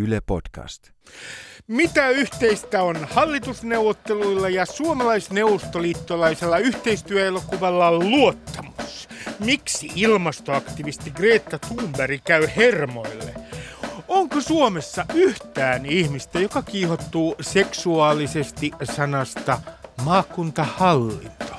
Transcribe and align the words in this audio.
Yle 0.00 0.20
Podcast. 0.20 0.90
Mitä 1.66 2.08
yhteistä 2.08 2.82
on 2.82 2.96
hallitusneuvotteluilla 3.10 4.48
ja 4.48 4.66
suomalaisneuvostoliittolaisella 4.66 6.58
yhteistyöelokuvalla 6.58 7.92
luottamus? 7.92 9.08
Miksi 9.38 9.90
ilmastoaktivisti 9.94 11.10
Greta 11.10 11.58
Thunberg 11.58 12.20
käy 12.24 12.48
hermoille? 12.56 13.34
Onko 14.08 14.40
Suomessa 14.40 15.06
yhtään 15.14 15.86
ihmistä, 15.86 16.40
joka 16.40 16.62
kiihottuu 16.62 17.34
seksuaalisesti 17.40 18.70
sanasta 18.84 19.60
maakuntahallinto? 20.04 21.54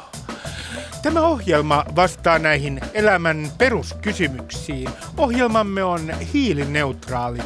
Tämä 1.02 1.22
ohjelma 1.22 1.86
vastaa 1.96 2.40
näihin 2.40 2.82
elämän 2.94 3.52
peruskysymyksiin. 3.58 4.90
Ohjelmamme 5.18 5.84
on 5.84 6.10
hiilineutraali. 6.34 7.40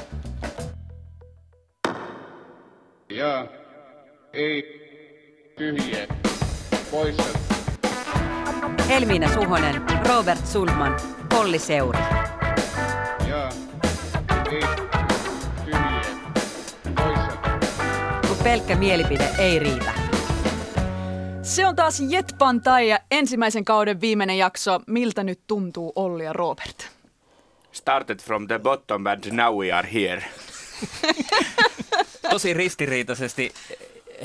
Ja 3.16 3.48
ei 4.34 4.64
tyhjä 5.58 6.08
poissa. 6.92 7.40
Helmiina 8.90 9.34
Suhonen, 9.34 9.82
Robert 10.10 10.48
Sulman, 10.48 10.98
Polli 11.30 11.60
Seuri. 11.60 12.00
Ja 13.30 13.50
ei 14.52 14.62
tyhjä 15.64 16.16
poissa. 16.96 17.38
Kun 18.28 18.38
pelkkä 18.44 18.76
mielipide 18.76 19.30
ei 19.38 19.60
riitä. 19.60 19.94
Se 21.42 21.66
on 21.66 21.76
taas 21.76 22.00
Jetpantai 22.10 22.90
ja 22.90 23.00
ensimmäisen 23.12 23.66
kauden 23.66 24.02
viimeinen 24.02 24.38
jakso. 24.38 24.80
Miltä 24.88 25.24
nyt 25.24 25.40
tuntuu 25.48 25.94
Olli 25.96 26.24
ja 26.24 26.34
Robert? 26.34 26.88
Started 27.72 28.20
from 28.20 28.48
the 28.48 28.60
bottom 28.60 29.06
and 29.06 29.32
now 29.32 29.60
we 29.60 29.72
are 29.72 29.90
here. 29.94 30.24
Tosi 32.30 32.54
ristiriitaisesti 32.54 33.54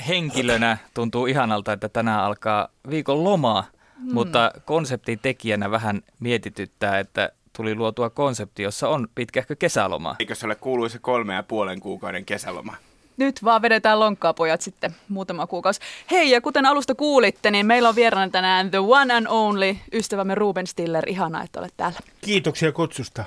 henkilönä 0.07 0.77
tuntuu 0.93 1.25
ihanalta, 1.25 1.73
että 1.73 1.89
tänään 1.89 2.23
alkaa 2.23 2.67
viikon 2.89 3.23
lomaa, 3.23 3.65
hmm. 4.01 4.13
mutta 4.13 4.51
konseptin 4.65 5.19
tekijänä 5.19 5.71
vähän 5.71 6.01
mietityttää, 6.19 6.99
että 6.99 7.31
tuli 7.57 7.75
luotua 7.75 8.09
konsepti, 8.09 8.63
jossa 8.63 8.89
on 8.89 9.07
pitkähkö 9.15 9.55
kesäloma. 9.55 10.15
Eikö 10.19 10.35
se 10.35 10.45
ole 10.45 10.55
kuuluisa 10.55 10.99
kolme 10.99 11.33
ja 11.33 11.43
puolen 11.43 11.79
kuukauden 11.79 12.25
kesäloma? 12.25 12.75
Nyt 13.17 13.43
vaan 13.43 13.61
vedetään 13.61 13.99
lonkkaa 13.99 14.33
pojat 14.33 14.61
sitten 14.61 14.95
muutama 15.09 15.47
kuukausi. 15.47 15.79
Hei, 16.11 16.31
ja 16.31 16.41
kuten 16.41 16.65
alusta 16.65 16.95
kuulitte, 16.95 17.51
niin 17.51 17.65
meillä 17.65 17.89
on 17.89 17.95
vieraana 17.95 18.31
tänään 18.31 18.71
the 18.71 18.79
one 18.79 19.13
and 19.13 19.27
only 19.29 19.75
ystävämme 19.93 20.35
Ruben 20.35 20.67
Stiller. 20.67 21.09
Ihanaa, 21.09 21.43
että 21.43 21.59
olet 21.59 21.73
täällä. 21.77 21.99
Kiitoksia 22.21 22.71
kutsusta. 22.71 23.23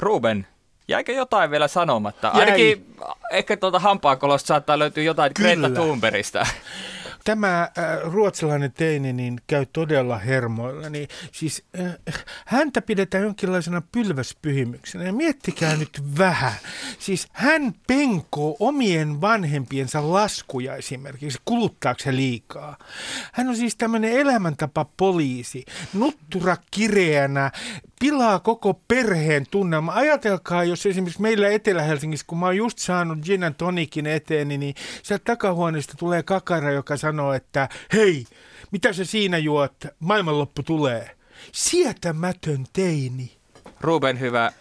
Ruben, 0.00 0.46
jäikö 0.88 1.12
jotain 1.12 1.50
vielä 1.50 1.68
sanomatta? 1.68 2.30
Jäi. 2.34 2.40
Ainakin 2.40 2.94
ehkä 3.32 3.56
tuolta 3.56 3.78
hampaakolosta 3.78 4.46
saattaa 4.46 4.78
löytyä 4.78 5.02
jotain 5.02 5.34
Kyllä. 5.34 5.68
Greta 5.68 5.80
Thunbergista. 5.80 6.46
Tämä 7.24 7.62
äh, 7.62 7.70
ruotsalainen 8.02 8.72
teini 8.72 9.12
niin 9.12 9.40
käy 9.46 9.66
todella 9.72 10.18
hermoilla. 10.18 10.88
Niin, 10.88 11.08
siis, 11.32 11.64
äh, 11.80 12.22
häntä 12.46 12.82
pidetään 12.82 13.24
jonkinlaisena 13.24 13.82
pylväspyhimyksenä. 13.92 15.04
Ja 15.04 15.12
miettikää 15.12 15.76
nyt 15.76 16.02
vähän. 16.18 16.52
Siis 16.98 17.28
hän 17.32 17.74
penkoo 17.86 18.56
omien 18.60 19.20
vanhempiensa 19.20 20.12
laskuja 20.12 20.76
esimerkiksi, 20.76 21.38
kuluttaako 21.44 22.00
se 22.02 22.16
liikaa. 22.16 22.76
Hän 23.32 23.48
on 23.48 23.56
siis 23.56 23.76
tämmöinen 23.76 24.12
elämäntapa 24.12 24.86
poliisi, 24.96 25.64
nuttura 25.94 26.56
kireänä, 26.70 27.50
pilaa 28.04 28.38
koko 28.38 28.74
perheen 28.88 29.46
tunnelma. 29.50 29.92
Ajatelkaa, 29.92 30.64
jos 30.64 30.86
esimerkiksi 30.86 31.22
meillä 31.22 31.48
Etelä-Helsingissä, 31.48 32.26
kun 32.26 32.38
mä 32.38 32.46
oon 32.46 32.56
just 32.56 32.78
saanut 32.78 33.18
gin 33.18 33.44
and 33.44 33.54
tonicin 33.54 34.06
eteeni, 34.06 34.58
niin 34.58 34.74
sieltä 35.02 35.24
takahuoneesta 35.24 35.94
tulee 35.98 36.22
kakara, 36.22 36.72
joka 36.72 36.96
sanoo, 36.96 37.32
että 37.32 37.68
hei, 37.92 38.24
mitä 38.70 38.92
sä 38.92 39.04
siinä 39.04 39.38
juot, 39.38 39.74
maailmanloppu 40.00 40.62
tulee. 40.62 41.10
Sietämätön 41.52 42.64
teini. 42.72 43.32
Ruben, 43.80 44.20
hyvä. 44.20 44.52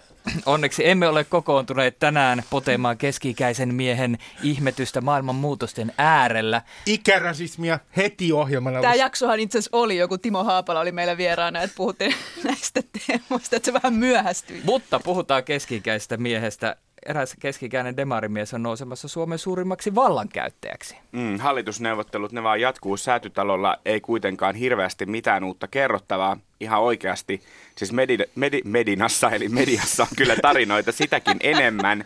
Onneksi 0.45 0.87
emme 0.89 1.07
ole 1.07 1.23
kokoontuneet 1.23 1.99
tänään 1.99 2.43
potemaan 2.49 2.97
keski-ikäisen 2.97 3.75
miehen 3.75 4.17
ihmetystä 4.43 5.01
maailman 5.01 5.35
muutosten 5.35 5.93
äärellä. 5.97 6.61
Ikärasismia 6.85 7.79
heti 7.97 8.33
ohjelman 8.33 8.73
Tämä 8.81 8.95
jaksohan 8.95 9.39
itse 9.39 9.57
asiassa 9.57 9.77
oli 9.77 9.97
joku 9.97 10.17
Timo 10.17 10.43
Haapala 10.43 10.79
oli 10.79 10.91
meillä 10.91 11.17
vieraana, 11.17 11.61
että 11.61 11.75
puhuttiin 11.77 12.15
näistä 12.43 12.81
teemoista, 13.07 13.55
että 13.55 13.65
se 13.65 13.73
vähän 13.73 13.93
myöhästyi. 13.93 14.61
Mutta 14.63 14.99
puhutaan 14.99 15.43
keski-ikäisestä 15.43 16.17
miehestä. 16.17 16.75
Eräs 17.05 17.35
keski-ikäinen 17.39 17.97
demarimies 17.97 18.53
on 18.53 18.63
nousemassa 18.63 19.07
Suomen 19.07 19.39
suurimmaksi 19.39 19.95
vallankäyttäjäksi. 19.95 20.97
Mm, 21.11 21.39
hallitusneuvottelut, 21.39 22.31
ne 22.31 22.43
vaan 22.43 22.61
jatkuu. 22.61 22.97
Säätytalolla 22.97 23.77
ei 23.85 24.01
kuitenkaan 24.01 24.55
hirveästi 24.55 25.05
mitään 25.05 25.43
uutta 25.43 25.67
kerrottavaa. 25.67 26.37
Ihan 26.59 26.81
oikeasti, 26.81 27.41
siis 27.77 27.91
medi, 27.91 28.17
medi, 28.35 28.61
Medinassa 28.63 29.29
eli 29.29 29.49
mediassa 29.49 30.03
on 30.03 30.09
kyllä 30.17 30.35
tarinoita 30.41 30.91
sitäkin 30.91 31.37
enemmän. 31.41 32.05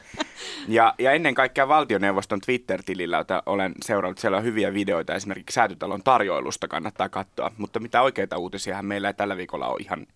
Ja, 0.68 0.94
ja 1.00 1.12
ennen 1.12 1.36
kaikkea 1.36 1.68
valtioneuvoston 1.68 2.41
Twitter-tilillä, 2.41 3.18
jota 3.18 3.44
olen 3.46 3.74
seurannut, 3.81 4.18
siellä 4.18 4.38
on 4.38 4.44
hyviä 4.44 4.74
videoita 4.74 5.16
esimerkiksi 5.16 5.53
Säätytalon 5.53 6.03
tarjoilusta, 6.03 6.68
kannattaa 6.68 7.09
katsoa. 7.09 7.52
Mutta 7.57 7.80
mitä 7.80 8.02
oikeita 8.02 8.38
uutisia 8.38 8.81
meillä 8.81 9.07
ei 9.07 9.13
tällä 9.13 9.38
viikolla 9.38 9.68
ole 9.68 9.81
ihan 9.81 10.07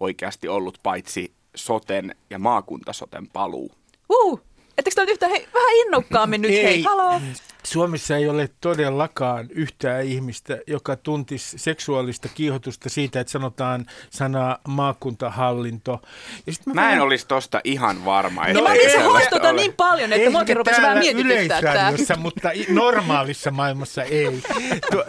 oikeasti 0.00 0.48
ollut, 0.48 0.78
paitsi 0.82 1.32
soten 1.54 2.14
ja 2.30 2.38
maakuntasoten 2.38 3.26
paluu. 3.28 3.72
Uh, 4.08 4.40
ettekö 4.78 4.94
te 4.94 5.12
yhtään 5.12 5.32
hei, 5.32 5.48
vähän 5.54 5.74
innokkaammin 5.76 6.42
nyt? 6.42 6.50
Hei, 6.50 6.82
haloo. 6.82 7.20
Suomessa 7.66 8.16
ei 8.16 8.28
ole 8.28 8.48
todellakaan 8.60 9.46
yhtään 9.50 10.04
ihmistä, 10.04 10.58
joka 10.66 10.96
tuntisi 10.96 11.58
seksuaalista 11.58 12.28
kiihotusta 12.28 12.88
siitä, 12.88 13.20
että 13.20 13.30
sanotaan 13.30 13.86
sana 14.10 14.58
maakuntahallinto. 14.68 16.00
Ja 16.46 16.52
sit 16.52 16.66
Mä 16.66 16.72
en 16.72 16.76
vähän- 16.76 17.00
olisi 17.00 17.26
tosta 17.26 17.60
ihan 17.64 18.04
varma. 18.04 18.46
No, 18.52 18.62
mä 18.62 18.68
hostota 19.12 19.48
ole. 19.48 19.60
niin 19.60 19.72
paljon, 19.72 20.12
että 20.12 20.30
muakin 20.30 20.56
rupesi 20.56 20.82
vähän 20.82 20.98
mietityttää 20.98 21.62
tämä. 21.62 21.92
mutta 22.16 22.50
normaalissa 22.68 23.50
maailmassa 23.50 24.02
ei. 24.02 24.42
Tuo, 24.90 25.04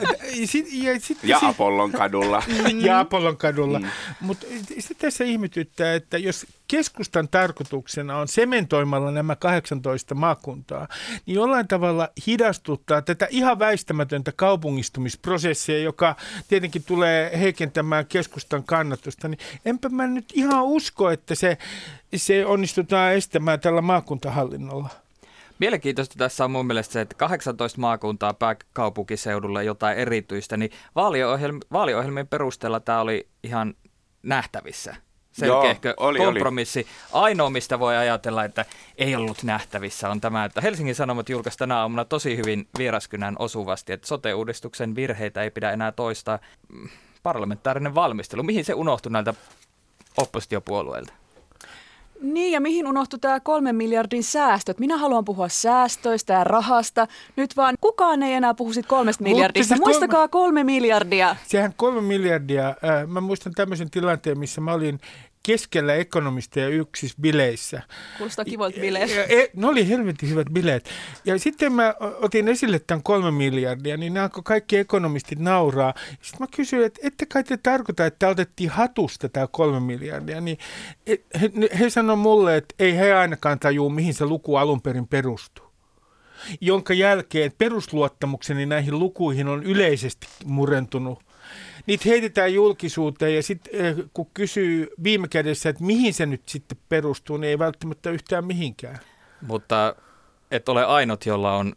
sit, 0.45 0.67
ja 0.71 0.99
sit, 0.99 1.17
Ja 1.23 1.39
sit- 1.39 1.49
Apollon 1.49 1.91
kadulla. 1.91 2.43
ja 2.81 2.99
Apollon 2.99 3.37
kadulla. 3.37 3.79
Mm. 3.79 3.87
Mutta 4.21 4.45
sitten 4.79 4.97
tässä 4.97 5.23
ihmetyttää, 5.23 5.93
että 5.93 6.17
jos 6.17 6.45
keskustan 6.67 7.27
tarkoituksena 7.27 8.17
on 8.17 8.27
sementoimalla 8.27 9.11
nämä 9.11 9.35
18 9.35 10.15
maakuntaa, 10.15 10.87
niin 11.25 11.35
jollain 11.35 11.67
tavalla 11.67 12.09
hidastuttaa 12.47 13.01
tätä 13.01 13.27
ihan 13.29 13.59
väistämätöntä 13.59 14.31
kaupungistumisprosessia, 14.35 15.79
joka 15.79 16.15
tietenkin 16.47 16.83
tulee 16.83 17.39
heikentämään 17.39 18.05
keskustan 18.05 18.63
kannatusta, 18.63 19.27
niin 19.27 19.39
enpä 19.65 19.89
mä 19.89 20.07
nyt 20.07 20.25
ihan 20.33 20.63
usko, 20.63 21.09
että 21.09 21.35
se, 21.35 21.57
se 22.15 22.45
onnistutaan 22.45 23.13
estämään 23.13 23.59
tällä 23.59 23.81
maakuntahallinnolla. 23.81 24.89
Mielenkiintoista 25.59 26.15
tässä 26.17 26.45
on 26.45 26.51
mun 26.51 26.67
mielestä 26.67 26.93
se, 26.93 27.01
että 27.01 27.15
18 27.15 27.81
maakuntaa 27.81 28.33
pääkaupunkiseudulla 28.33 29.61
jotain 29.61 29.97
erityistä, 29.97 30.57
niin 30.57 30.71
vaaliohjelm- 30.95 31.67
vaaliohjelmien 31.71 32.27
perusteella 32.27 32.79
tämä 32.79 33.01
oli 33.01 33.27
ihan 33.43 33.73
nähtävissä. 34.23 34.95
Selkeähkö 35.39 35.93
oli, 35.97 36.19
oli. 36.19 36.25
kompromissi. 36.25 36.87
Ainoa, 37.11 37.49
mistä 37.49 37.79
voi 37.79 37.97
ajatella, 37.97 38.43
että 38.43 38.65
ei 38.97 39.15
ollut 39.15 39.43
nähtävissä, 39.43 40.09
on 40.09 40.21
tämä, 40.21 40.45
että 40.45 40.61
Helsingin 40.61 40.95
Sanomat 40.95 41.29
julkaisi 41.29 41.57
tänä 41.57 41.77
aamuna 41.77 42.05
tosi 42.05 42.37
hyvin 42.37 42.67
vieraskynän 42.77 43.35
osuvasti, 43.39 43.93
että 43.93 44.07
sote-uudistuksen 44.07 44.95
virheitä 44.95 45.43
ei 45.43 45.51
pidä 45.51 45.71
enää 45.71 45.91
toistaa. 45.91 46.39
Parlamentaarinen 47.23 47.95
valmistelu, 47.95 48.43
mihin 48.43 48.65
se 48.65 48.73
unohtui 48.73 49.11
näiltä 49.11 49.33
oppositiopuolueilta? 50.17 51.13
Niin, 52.21 52.51
ja 52.51 52.61
mihin 52.61 52.87
unohtui 52.87 53.19
tämä 53.19 53.39
kolmen 53.39 53.75
miljardin 53.75 54.23
säästöt? 54.23 54.79
Minä 54.79 54.97
haluan 54.97 55.25
puhua 55.25 55.49
säästöistä 55.49 56.33
ja 56.33 56.43
rahasta. 56.43 57.07
Nyt 57.35 57.57
vaan 57.57 57.75
kukaan 57.81 58.23
ei 58.23 58.33
enää 58.33 58.53
puhu 58.53 58.73
siitä 58.73 58.89
kolmesta 58.89 59.23
miljardista. 59.23 59.67
siis 59.67 59.79
kolme- 59.81 59.85
Muistakaa 59.85 60.27
kolme 60.27 60.63
miljardia. 60.63 61.35
Sehän 61.47 61.73
kolme 61.77 62.01
miljardia. 62.01 62.67
Äh, 62.67 63.07
mä 63.07 63.21
muistan 63.21 63.53
tämmöisen 63.53 63.89
tilanteen, 63.89 64.39
missä 64.39 64.61
mä 64.61 64.73
olin 64.73 64.99
keskellä 65.47 65.95
ekonomista 65.95 66.59
ja 66.59 66.67
yksissä 66.67 67.17
bileissä. 67.21 67.81
Kuulostaa 68.17 68.45
kivoilta 68.45 68.79
bileiltä. 68.79 69.13
Ja, 69.13 69.23
e, 69.23 69.49
ne 69.55 69.67
oli 69.67 69.89
helvetin 69.89 70.29
hyvät 70.29 70.47
bileet. 70.53 70.89
Ja 71.25 71.39
sitten 71.39 71.73
mä 71.73 71.95
otin 71.99 72.47
esille 72.47 72.79
tämän 72.79 73.03
kolme 73.03 73.31
miljardia, 73.31 73.97
niin 73.97 74.13
nämä 74.13 74.23
alkoi 74.23 74.43
kaikki 74.45 74.77
ekonomistit 74.77 75.39
nauraa. 75.39 75.93
Sitten 76.09 76.39
mä 76.39 76.47
kysyin, 76.55 76.83
että 76.83 76.99
ette 77.03 77.25
kai 77.25 77.43
te 77.43 77.57
tarkoita, 77.57 78.05
että 78.05 78.27
otettiin 78.27 78.69
hatusta 78.69 79.29
tämä 79.29 79.47
kolme 79.51 79.79
miljardia. 79.79 80.41
Niin 80.41 80.57
he, 81.41 81.51
he 81.79 81.89
sanoivat 81.89 82.21
mulle, 82.21 82.57
että 82.57 82.75
ei 82.79 82.95
he 82.95 83.13
ainakaan 83.13 83.59
tajuu, 83.59 83.89
mihin 83.89 84.13
se 84.13 84.25
luku 84.25 84.55
alun 84.55 84.81
perin 84.81 85.07
perustuu 85.07 85.67
jonka 86.61 86.93
jälkeen 86.93 87.51
perusluottamukseni 87.57 88.65
näihin 88.65 88.99
lukuihin 88.99 89.47
on 89.47 89.63
yleisesti 89.63 90.27
murentunut. 90.45 91.26
Niitä 91.85 92.09
heitetään 92.09 92.53
julkisuuteen 92.53 93.35
ja 93.35 93.43
sitten 93.43 94.09
kun 94.13 94.29
kysyy 94.33 94.87
viime 95.03 95.27
kädessä, 95.27 95.69
että 95.69 95.83
mihin 95.83 96.13
se 96.13 96.25
nyt 96.25 96.41
sitten 96.45 96.77
perustuu, 96.89 97.37
niin 97.37 97.49
ei 97.49 97.59
välttämättä 97.59 98.09
yhtään 98.09 98.45
mihinkään. 98.45 98.99
Mutta 99.47 99.95
et 100.51 100.69
ole 100.69 100.85
ainut, 100.85 101.25
jolla 101.25 101.55
on 101.55 101.73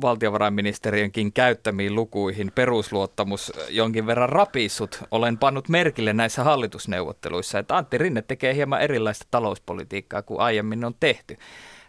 valtiovarainministeriönkin 0.00 1.32
käyttämiin 1.32 1.94
lukuihin 1.94 2.52
perusluottamus 2.54 3.52
jonkin 3.68 4.06
verran 4.06 4.28
rapissut. 4.28 5.02
Olen 5.10 5.38
pannut 5.38 5.68
merkille 5.68 6.12
näissä 6.12 6.44
hallitusneuvotteluissa, 6.44 7.58
että 7.58 7.76
Antti 7.76 7.98
Rinne 7.98 8.22
tekee 8.22 8.54
hieman 8.54 8.82
erilaista 8.82 9.26
talouspolitiikkaa 9.30 10.22
kuin 10.22 10.40
aiemmin 10.40 10.84
on 10.84 10.94
tehty. 11.00 11.36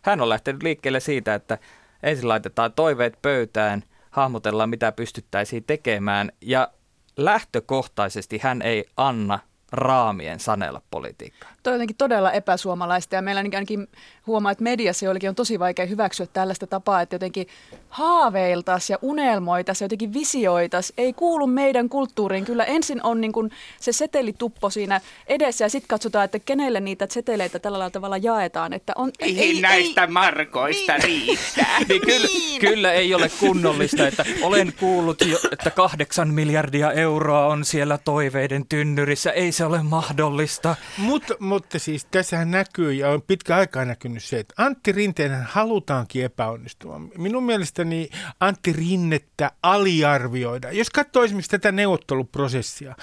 Hän 0.02 0.22
on 0.22 0.30
lähtenyt 0.30 0.64
liikkeelle 0.64 1.00
siitä, 1.00 1.36
että 1.36 1.58
ensin 2.04 2.28
laitetaan 2.28 2.74
toiveet 2.74 3.22
pöytään, 3.22 3.84
hahmotellaan 4.12 4.70
mitä 4.70 4.92
pystyttäisiin 4.92 5.64
tekemään 5.64 6.32
ja 6.42 6.72
lähtökohtaisesti 7.18 8.40
hän 8.44 8.62
ei 8.62 8.86
anna 8.98 9.40
raamien 9.72 10.40
sanella 10.40 10.82
politiikkaa. 10.92 11.50
Toi 11.64 11.72
on 11.74 11.76
jotenkin 11.76 11.98
todella 11.98 12.32
epäsuomalaista 12.32 13.16
ja 13.16 13.22
meillä 13.22 13.40
ainakin 13.40 13.88
huomaa, 14.28 14.52
että 14.52 14.64
mediassa 14.64 15.06
joillekin 15.06 15.30
on 15.30 15.36
tosi 15.36 15.60
vaikea 15.60 15.86
hyväksyä 15.86 16.28
tällaista 16.34 16.68
tapaa, 16.68 17.02
että 17.02 17.16
jotenkin 17.16 17.48
haaveiltaisiin 17.90 18.94
ja 18.94 19.00
unelmoitaisiin, 19.02 19.86
jotenkin 19.86 20.14
visioitaisiin. 20.14 20.94
Ei 20.98 21.14
kuulu 21.14 21.48
meidän 21.48 21.90
kulttuuriin. 21.90 22.46
Kyllä 22.46 22.66
ensin 22.66 23.04
on 23.04 23.22
niin 23.22 23.32
kuin 23.32 23.52
se 23.80 23.92
setelituppo 23.92 24.70
siinä 24.70 25.02
edessä 25.28 25.66
ja 25.66 25.70
sitten 25.70 25.88
katsotaan, 25.88 26.26
että 26.26 26.40
kenelle 26.40 26.80
niitä 26.80 27.08
seteleitä 27.10 27.60
tällä 27.60 27.90
tavalla 27.90 28.18
jaetaan. 28.18 28.74
Että 28.74 28.94
on, 28.96 29.12
Mihin 29.22 29.56
ei, 29.56 29.62
näistä 29.62 30.02
ei, 30.02 30.08
markoista 30.08 30.98
niin. 30.98 31.04
riittää? 31.04 31.80
niin 31.90 32.02
kyllä, 32.02 32.28
kyllä 32.60 32.92
ei 32.94 33.14
ole 33.14 33.32
kunnollista, 33.40 34.08
että 34.08 34.26
olen 34.42 34.74
kuullut 34.80 35.22
jo, 35.22 35.38
että 35.52 35.72
kahdeksan 35.72 36.34
miljardia 36.34 36.92
euroa 36.92 37.46
on 37.46 37.66
siellä 37.66 37.98
toiveiden 37.98 38.66
tynnyrissä. 38.70 39.32
Ei 39.32 39.52
se 39.52 39.66
ole 39.68 39.84
mahdollista. 39.84 40.76
Mut, 40.98 41.24
mutta 41.40 41.80
siis 41.80 42.06
tässähän 42.06 42.52
näkyy 42.52 42.94
ja 42.94 43.10
on 43.10 43.22
pitkä 43.22 43.56
aikaa 43.56 43.86
näkynyt 43.86 44.24
se, 44.24 44.40
että 44.40 44.54
Antti 44.58 44.92
Rinteen 44.92 45.44
halutaankin 45.44 46.26
epäonnistua. 46.26 47.00
Minun 47.18 47.44
mielestäni 47.44 48.10
Antti 48.40 48.74
Rinnettä 48.74 49.52
aliarvioida. 49.64 50.72
Jos 50.72 50.90
katsoo 50.90 51.24
esimerkiksi 51.24 51.52
tätä 51.52 51.72
neuvotteluprosessia, 51.72 52.96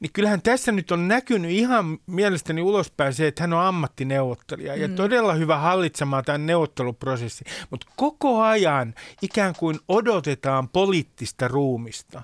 niin 0.00 0.12
kyllähän 0.12 0.42
tässä 0.42 0.72
nyt 0.72 0.90
on 0.90 1.08
näkynyt 1.08 1.50
ihan 1.50 1.98
mielestäni 2.06 2.62
ulospäin 2.62 3.14
se, 3.14 3.26
että 3.26 3.42
hän 3.42 3.52
on 3.52 3.60
ammattineuvottelija 3.60 4.76
ja 4.76 4.88
mm. 4.88 4.94
todella 4.94 5.34
hyvä 5.34 5.58
hallitsemaan 5.58 6.24
tämän 6.24 6.46
neuvotteluprosessin. 6.46 7.46
Mutta 7.70 7.86
koko 7.96 8.42
ajan 8.42 8.94
ikään 9.22 9.54
kuin 9.58 9.78
odotetaan 9.88 10.68
poliittista 10.68 11.48
ruumista. 11.48 12.22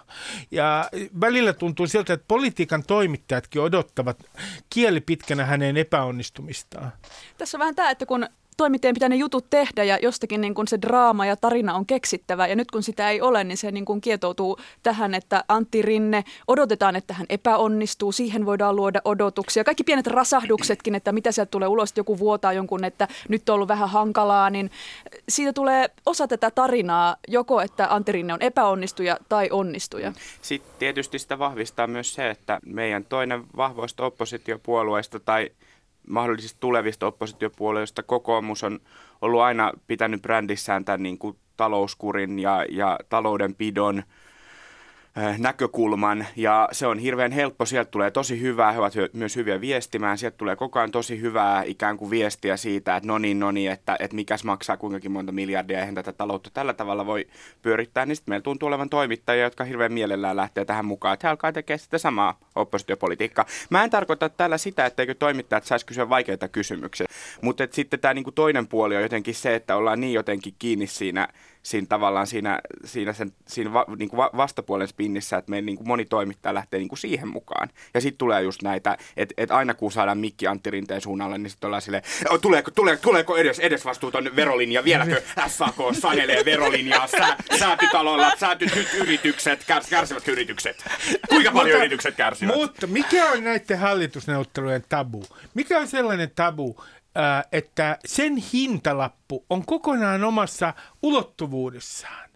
Ja 0.50 0.90
välillä 1.20 1.52
tuntuu 1.52 1.86
siltä, 1.86 2.12
että 2.12 2.24
politiikan 2.28 2.82
toimittajatkin 2.82 3.62
odottavat 3.62 3.75
kieli 4.70 5.00
pitkänä 5.00 5.44
hänen 5.44 5.76
epäonnistumistaan. 5.76 6.92
Tässä 7.38 7.56
on 7.56 7.60
vähän 7.60 7.74
tämä, 7.74 7.90
että 7.90 8.06
kun 8.06 8.28
toimittajien 8.56 8.94
pitää 8.94 9.08
ne 9.08 9.16
jutut 9.16 9.50
tehdä 9.50 9.84
ja 9.84 9.98
jostakin 10.02 10.40
niin 10.40 10.54
kun 10.54 10.68
se 10.68 10.78
draama 10.82 11.26
ja 11.26 11.36
tarina 11.36 11.74
on 11.74 11.86
keksittävä. 11.86 12.46
Ja 12.46 12.56
nyt 12.56 12.70
kun 12.70 12.82
sitä 12.82 13.10
ei 13.10 13.20
ole, 13.20 13.44
niin 13.44 13.56
se 13.56 13.70
niin 13.70 13.84
kun 13.84 14.00
kietoutuu 14.00 14.58
tähän, 14.82 15.14
että 15.14 15.44
Antti 15.48 15.82
Rinne, 15.82 16.24
odotetaan, 16.48 16.96
että 16.96 17.14
hän 17.14 17.26
epäonnistuu, 17.28 18.12
siihen 18.12 18.46
voidaan 18.46 18.76
luoda 18.76 19.00
odotuksia. 19.04 19.64
Kaikki 19.64 19.84
pienet 19.84 20.06
rasahduksetkin, 20.06 20.94
että 20.94 21.12
mitä 21.12 21.32
sieltä 21.32 21.50
tulee 21.50 21.68
ulos, 21.68 21.92
joku 21.96 22.18
vuotaa 22.18 22.52
jonkun, 22.52 22.84
että 22.84 23.08
nyt 23.28 23.48
on 23.48 23.54
ollut 23.54 23.68
vähän 23.68 23.88
hankalaa, 23.88 24.50
niin 24.50 24.70
siitä 25.28 25.52
tulee 25.52 25.90
osa 26.06 26.28
tätä 26.28 26.50
tarinaa, 26.50 27.16
joko 27.28 27.60
että 27.60 27.94
Antti 27.94 28.12
Rinne 28.12 28.34
on 28.34 28.42
epäonnistuja 28.42 29.18
tai 29.28 29.48
onnistuja. 29.50 30.12
Sitten 30.42 30.72
tietysti 30.78 31.18
sitä 31.18 31.38
vahvistaa 31.38 31.86
myös 31.86 32.14
se, 32.14 32.30
että 32.30 32.60
meidän 32.66 33.04
toinen 33.04 33.44
vahvoista 33.56 34.04
oppositiopuolueista 34.04 35.20
tai 35.20 35.50
mahdollisista 36.06 36.60
tulevista 36.60 37.06
oppositiopuolueista. 37.06 38.02
Kokoomus 38.02 38.64
on 38.64 38.80
ollut 39.22 39.40
aina 39.40 39.72
pitänyt 39.86 40.22
brändissään 40.22 40.84
tämän 40.84 41.02
niin 41.02 41.18
kuin 41.18 41.36
talouskurin 41.56 42.38
ja, 42.38 42.64
ja 42.70 42.98
taloudenpidon 43.08 44.02
näkökulman 45.38 46.26
ja 46.36 46.68
se 46.72 46.86
on 46.86 46.98
hirveän 46.98 47.32
helppo. 47.32 47.66
Sieltä 47.66 47.90
tulee 47.90 48.10
tosi 48.10 48.40
hyvää, 48.40 48.72
he 48.72 48.78
ovat 48.78 48.94
myös 49.12 49.36
hyviä 49.36 49.60
viestimään. 49.60 50.18
Sieltä 50.18 50.36
tulee 50.36 50.56
koko 50.56 50.78
ajan 50.78 50.90
tosi 50.90 51.20
hyvää 51.20 51.62
ikään 51.62 51.96
kuin 51.96 52.10
viestiä 52.10 52.56
siitä, 52.56 52.96
että 52.96 53.06
no 53.06 53.18
niin, 53.18 53.40
no 53.40 53.50
niin, 53.50 53.70
että, 53.70 53.96
että 54.00 54.16
mikäs 54.16 54.44
maksaa 54.44 54.76
kuinkakin 54.76 55.12
monta 55.12 55.32
miljardia, 55.32 55.80
eihän 55.80 55.94
tätä 55.94 56.12
taloutta 56.12 56.50
tällä 56.54 56.72
tavalla 56.72 57.06
voi 57.06 57.26
pyörittää. 57.62 58.06
Niin 58.06 58.16
sitten 58.16 58.32
meillä 58.32 58.42
tuntuu 58.42 58.66
olevan 58.66 58.88
toimittajia, 58.88 59.44
jotka 59.44 59.64
hirveän 59.64 59.92
mielellään 59.92 60.36
lähtee 60.36 60.64
tähän 60.64 60.84
mukaan, 60.84 61.14
että 61.14 61.26
he 61.26 61.30
alkaa 61.30 61.52
tekemään 61.52 61.78
sitä 61.78 61.98
samaa 61.98 62.38
oppositiopolitiikkaa. 62.54 63.44
Mä 63.70 63.84
en 63.84 63.90
tarkoita 63.90 64.28
tällä 64.28 64.58
sitä, 64.58 64.86
etteikö 64.86 65.14
toimittajat 65.14 65.64
saisi 65.64 65.86
kysyä 65.86 66.08
vaikeita 66.08 66.48
kysymyksiä, 66.48 67.06
mutta 67.40 67.68
sitten 67.70 68.00
tämä 68.00 68.14
niinku 68.14 68.32
toinen 68.32 68.66
puoli 68.66 68.96
on 68.96 69.02
jotenkin 69.02 69.34
se, 69.34 69.54
että 69.54 69.76
ollaan 69.76 70.00
niin 70.00 70.12
jotenkin 70.12 70.54
kiinni 70.58 70.86
siinä 70.86 71.28
siinä 71.66 71.86
tavallaan 71.88 72.26
siinä, 72.26 72.58
siinä, 72.84 73.12
sen, 73.12 73.32
siinä 73.48 73.72
va, 73.72 73.86
niin 73.98 74.08
kuin 74.08 74.18
vastapuolen 74.36 74.88
spinnissä, 74.88 75.36
että 75.36 75.50
meidän 75.50 75.66
niin 75.66 75.76
kuin 75.76 75.88
moni 75.88 76.04
toimittaja 76.04 76.54
lähtee 76.54 76.78
niin 76.78 76.88
kuin 76.88 76.98
siihen 76.98 77.28
mukaan. 77.28 77.68
Ja 77.94 78.00
sitten 78.00 78.18
tulee 78.18 78.42
just 78.42 78.62
näitä, 78.62 78.96
että, 79.16 79.34
että 79.36 79.56
aina 79.56 79.74
kun 79.74 79.92
saadaan 79.92 80.18
mikki 80.18 80.46
Antti 80.46 80.70
Rinteen 80.70 81.00
suunnalle, 81.00 81.38
niin 81.38 81.50
sitten 81.50 81.68
ollaan 81.68 81.82
silleen, 81.82 82.02
tuleeko, 82.42 82.70
tuleeko, 82.70 83.02
tuleeko 83.02 83.36
edes, 83.36 83.58
edes 83.58 83.84
vastuuton 83.84 84.30
verolinja, 84.36 84.84
vieläkö 84.84 85.22
SAK 85.46 85.76
sanelee 85.92 86.44
verolinjaa, 86.44 87.06
sä, 87.06 87.36
säätytalolla, 87.58 88.32
säätyt 88.38 88.94
yritykset, 88.94 89.64
kärs, 89.66 89.88
kärsivät 89.88 90.28
yritykset. 90.28 90.84
Kuinka 91.28 91.50
paljon 91.50 91.66
mutta, 91.66 91.78
yritykset 91.78 92.14
kärsivät? 92.14 92.54
Mutta 92.54 92.86
mikä 92.86 93.30
on 93.30 93.44
näiden 93.44 93.78
hallitusneuvottelujen 93.78 94.84
tabu? 94.88 95.24
Mikä 95.54 95.78
on 95.78 95.88
sellainen 95.88 96.30
tabu, 96.34 96.76
että 97.52 97.98
sen 98.04 98.36
hintalappu 98.36 99.44
on 99.50 99.66
kokonaan 99.66 100.24
omassa 100.24 100.74
ulottuvuudessaan. 101.02 102.30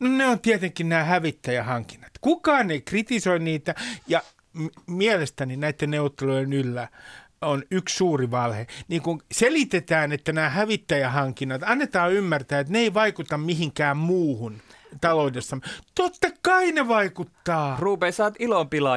No 0.00 0.08
ne 0.08 0.26
on 0.26 0.40
tietenkin 0.40 0.88
nämä 0.88 1.04
hävittäjähankinnat. 1.04 2.10
Kukaan 2.20 2.70
ei 2.70 2.80
kritisoi 2.80 3.38
niitä 3.38 3.74
ja 4.08 4.22
mielestäni 4.86 5.56
näiden 5.56 5.90
neuvottelujen 5.90 6.52
yllä 6.52 6.88
on 7.40 7.62
yksi 7.70 7.96
suuri 7.96 8.30
valhe. 8.30 8.66
Niin 8.88 9.02
kun 9.02 9.22
selitetään, 9.32 10.12
että 10.12 10.32
nämä 10.32 10.48
hävittäjähankinnat, 10.48 11.62
annetaan 11.64 12.12
ymmärtää, 12.12 12.60
että 12.60 12.72
ne 12.72 12.78
ei 12.78 12.94
vaikuta 12.94 13.38
mihinkään 13.38 13.96
muuhun 13.96 14.62
taloudessa. 15.00 15.58
Totta 15.94 16.28
kai 16.42 16.72
ne 16.72 16.88
vaikuttaa. 16.88 17.76
Ruben, 17.80 18.12
sä 18.12 18.24
oot 18.24 18.34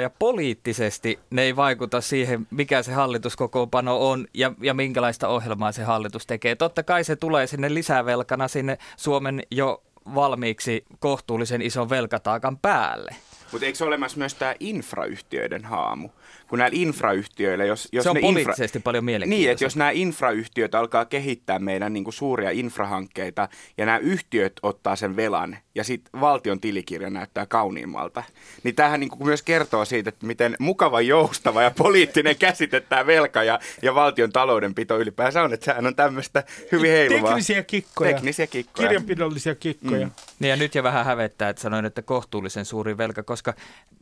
ja 0.02 0.10
poliittisesti 0.10 1.20
ne 1.30 1.42
ei 1.42 1.56
vaikuta 1.56 2.02
siihen, 2.02 2.48
mikä 2.52 2.84
se 2.84 2.94
hallituskokoonpano 2.94 4.10
on 4.10 4.28
ja, 4.34 4.52
ja 4.62 4.74
minkälaista 4.74 5.28
ohjelmaa 5.28 5.72
se 5.72 5.84
hallitus 5.84 6.26
tekee. 6.26 6.56
Totta 6.56 6.84
kai 6.84 7.04
se 7.04 7.16
tulee 7.16 7.48
sinne 7.48 7.74
lisävelkana 7.74 8.48
sinne 8.48 8.78
Suomen 8.98 9.44
jo 9.52 9.84
valmiiksi 10.16 10.86
kohtuullisen 11.00 11.62
ison 11.62 11.90
velkataakan 11.90 12.58
päälle. 12.58 13.16
Mutta 13.52 13.66
eikö 13.66 13.78
se 13.78 13.84
olemassa 13.84 14.18
myös 14.18 14.34
tämä 14.34 14.56
infrayhtiöiden 14.60 15.66
haamu? 15.66 16.10
Kun 16.56 16.60
näillä 16.60 16.78
infrayhtiöillä, 16.78 17.66
jos, 17.66 17.88
jos 17.92 18.04
se 18.04 18.10
on 18.10 18.16
ne 18.16 18.22
poliittisesti 18.22 18.78
infra... 18.78 18.84
paljon 18.84 19.06
mielenkiintoista. 19.06 19.42
Niin, 19.42 19.52
että 19.52 19.66
jos 19.66 19.76
nämä 19.76 19.92
infrayhtiöt 19.92 20.76
alkaa 20.76 21.06
kehittää 21.06 21.60
meidän 21.60 21.94
niin 21.94 22.04
kuin 22.04 22.14
suuria 22.14 22.52
infrahankkeita 22.52 23.50
ja 23.78 23.86
nämä 23.86 23.98
yhtiöt 23.98 24.54
ottaa 24.64 24.96
sen 24.96 25.16
velan 25.16 25.58
ja 25.76 25.84
sitten 25.84 26.22
valtion 26.22 26.60
tilikirja 26.60 27.10
näyttää 27.10 27.46
kauniimmalta, 27.46 28.24
niin 28.64 28.76
tämähän 28.76 29.00
niin 29.00 29.10
kuin 29.10 29.26
myös 29.26 29.42
kertoo 29.42 29.86
siitä, 29.86 30.10
että 30.10 30.26
miten 30.26 30.56
mukava, 30.60 31.02
joustava 31.02 31.64
ja 31.64 31.72
poliittinen 31.72 32.36
käsite 32.46 32.80
tämä 32.80 33.06
velka 33.06 33.44
ja, 33.44 33.60
ja 33.82 33.96
valtion 33.96 34.32
taloudenpito 34.32 35.00
ylipäänsä 35.00 35.44
on, 35.44 35.54
että 35.54 35.66
sehän 35.66 35.88
on 35.88 35.96
tämmöistä 35.96 36.44
hyvin 36.72 36.92
heiluvaa. 36.92 37.30
Teknisiä 37.30 37.64
kikkoja. 37.64 38.14
Teknisiä 38.14 38.48
kikkoja. 38.48 38.88
Kirjanpidollisia 38.88 39.56
kikkoja. 39.56 40.06
Mm. 40.06 40.12
Niin 40.40 40.50
ja 40.50 40.56
nyt 40.56 40.76
jo 40.76 40.84
vähän 40.84 41.06
hävettää, 41.06 41.50
että 41.50 41.62
sanoin, 41.62 41.86
että 41.86 42.02
kohtuullisen 42.02 42.66
suuri 42.66 42.98
velka, 42.98 43.24
koska 43.24 43.54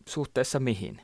suhteessa 0.05 0.60
mihin? 0.60 1.01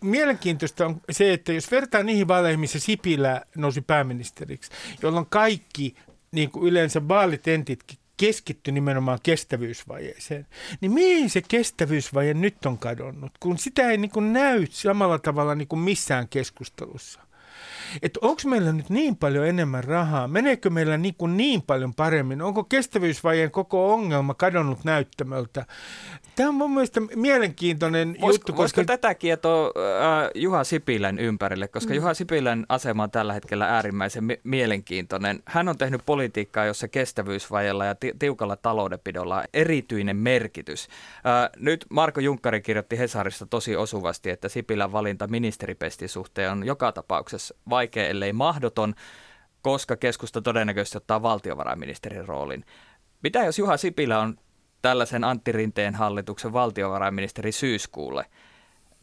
Mielenkiintoista 0.00 0.86
on 0.86 1.00
se, 1.10 1.32
että 1.32 1.52
jos 1.52 1.70
vertaa 1.70 2.02
niihin 2.02 2.28
vaaleihin, 2.28 2.60
missä 2.60 2.78
Sipilä 2.78 3.42
nousi 3.56 3.80
pääministeriksi, 3.80 4.70
jolloin 5.02 5.26
kaikki 5.26 5.94
niin 6.32 6.50
kuin 6.50 6.68
yleensä 6.68 7.08
vaalitentitkin 7.08 7.98
keskitty 8.16 8.72
nimenomaan 8.72 9.18
kestävyysvajeeseen, 9.22 10.46
niin 10.80 10.92
mihin 10.92 11.30
se 11.30 11.42
kestävyysvaje 11.48 12.34
nyt 12.34 12.66
on 12.66 12.78
kadonnut, 12.78 13.32
kun 13.40 13.58
sitä 13.58 13.90
ei 13.90 13.96
niin 13.96 14.10
kuin 14.10 14.32
näy 14.32 14.66
samalla 14.70 15.18
tavalla 15.18 15.54
niin 15.54 15.68
kuin 15.68 15.80
missään 15.80 16.28
keskustelussa 16.28 17.20
että 18.02 18.20
onko 18.22 18.42
meillä 18.44 18.72
nyt 18.72 18.90
niin 18.90 19.16
paljon 19.16 19.46
enemmän 19.46 19.84
rahaa, 19.84 20.28
meneekö 20.28 20.70
meillä 20.70 20.96
niin, 20.98 21.14
kuin 21.14 21.36
niin 21.36 21.62
paljon 21.62 21.94
paremmin, 21.94 22.42
onko 22.42 22.64
kestävyysvajeen 22.64 23.50
koko 23.50 23.92
ongelma 23.92 24.34
kadonnut 24.34 24.84
näyttämöltä. 24.84 25.66
Tämä 26.36 26.48
on 26.48 26.54
mun 26.54 26.70
mielestä 26.70 27.00
mielenkiintoinen 27.16 28.16
Vois, 28.20 28.34
juttu. 28.34 28.52
Koska... 28.52 28.58
Voisiko 28.62 28.84
tätä 28.84 29.14
kietoa 29.14 29.66
äh, 29.66 30.30
Juha 30.34 30.64
Sipilän 30.64 31.18
ympärille, 31.18 31.68
koska 31.68 31.90
mm. 31.90 31.96
Juha 31.96 32.14
Sipilän 32.14 32.66
asema 32.68 33.02
on 33.02 33.10
tällä 33.10 33.32
hetkellä 33.32 33.66
äärimmäisen 33.66 34.24
mi- 34.24 34.40
mielenkiintoinen. 34.44 35.42
Hän 35.44 35.68
on 35.68 35.78
tehnyt 35.78 36.00
politiikkaa, 36.06 36.64
jossa 36.64 36.88
kestävyysvajella 36.88 37.84
ja 37.84 37.94
ti- 37.94 38.14
tiukalla 38.18 38.56
taloudenpidolla 38.56 39.36
on 39.36 39.44
erityinen 39.54 40.16
merkitys. 40.16 40.88
Äh, 41.16 41.50
nyt 41.56 41.86
Marko 41.90 42.20
Junkkari 42.20 42.60
kirjoitti 42.60 42.98
Hesarissa 42.98 43.46
tosi 43.46 43.76
osuvasti, 43.76 44.30
että 44.30 44.48
Sipilän 44.48 44.92
valinta 44.92 45.26
ministeripestin 45.26 46.08
suhteen 46.08 46.52
on 46.52 46.66
joka 46.66 46.92
tapauksessa 46.92 47.54
vaikea, 47.82 48.08
ellei 48.08 48.32
mahdoton. 48.32 48.94
koska 49.62 49.96
keskusta 49.96 50.42
todennäköisesti 50.42 50.98
ottaa 50.98 51.22
valtiovarainministerin 51.22 52.28
roolin. 52.28 52.64
Mitä 53.22 53.44
jos 53.44 53.58
Juha 53.58 53.76
Sipilä 53.76 54.18
on 54.18 54.36
tällaisen 54.82 55.24
Antti 55.24 55.52
Rinteen 55.52 55.94
hallituksen 55.94 56.52
valtiovarainministeri 56.52 57.52
syyskuulle 57.52 58.26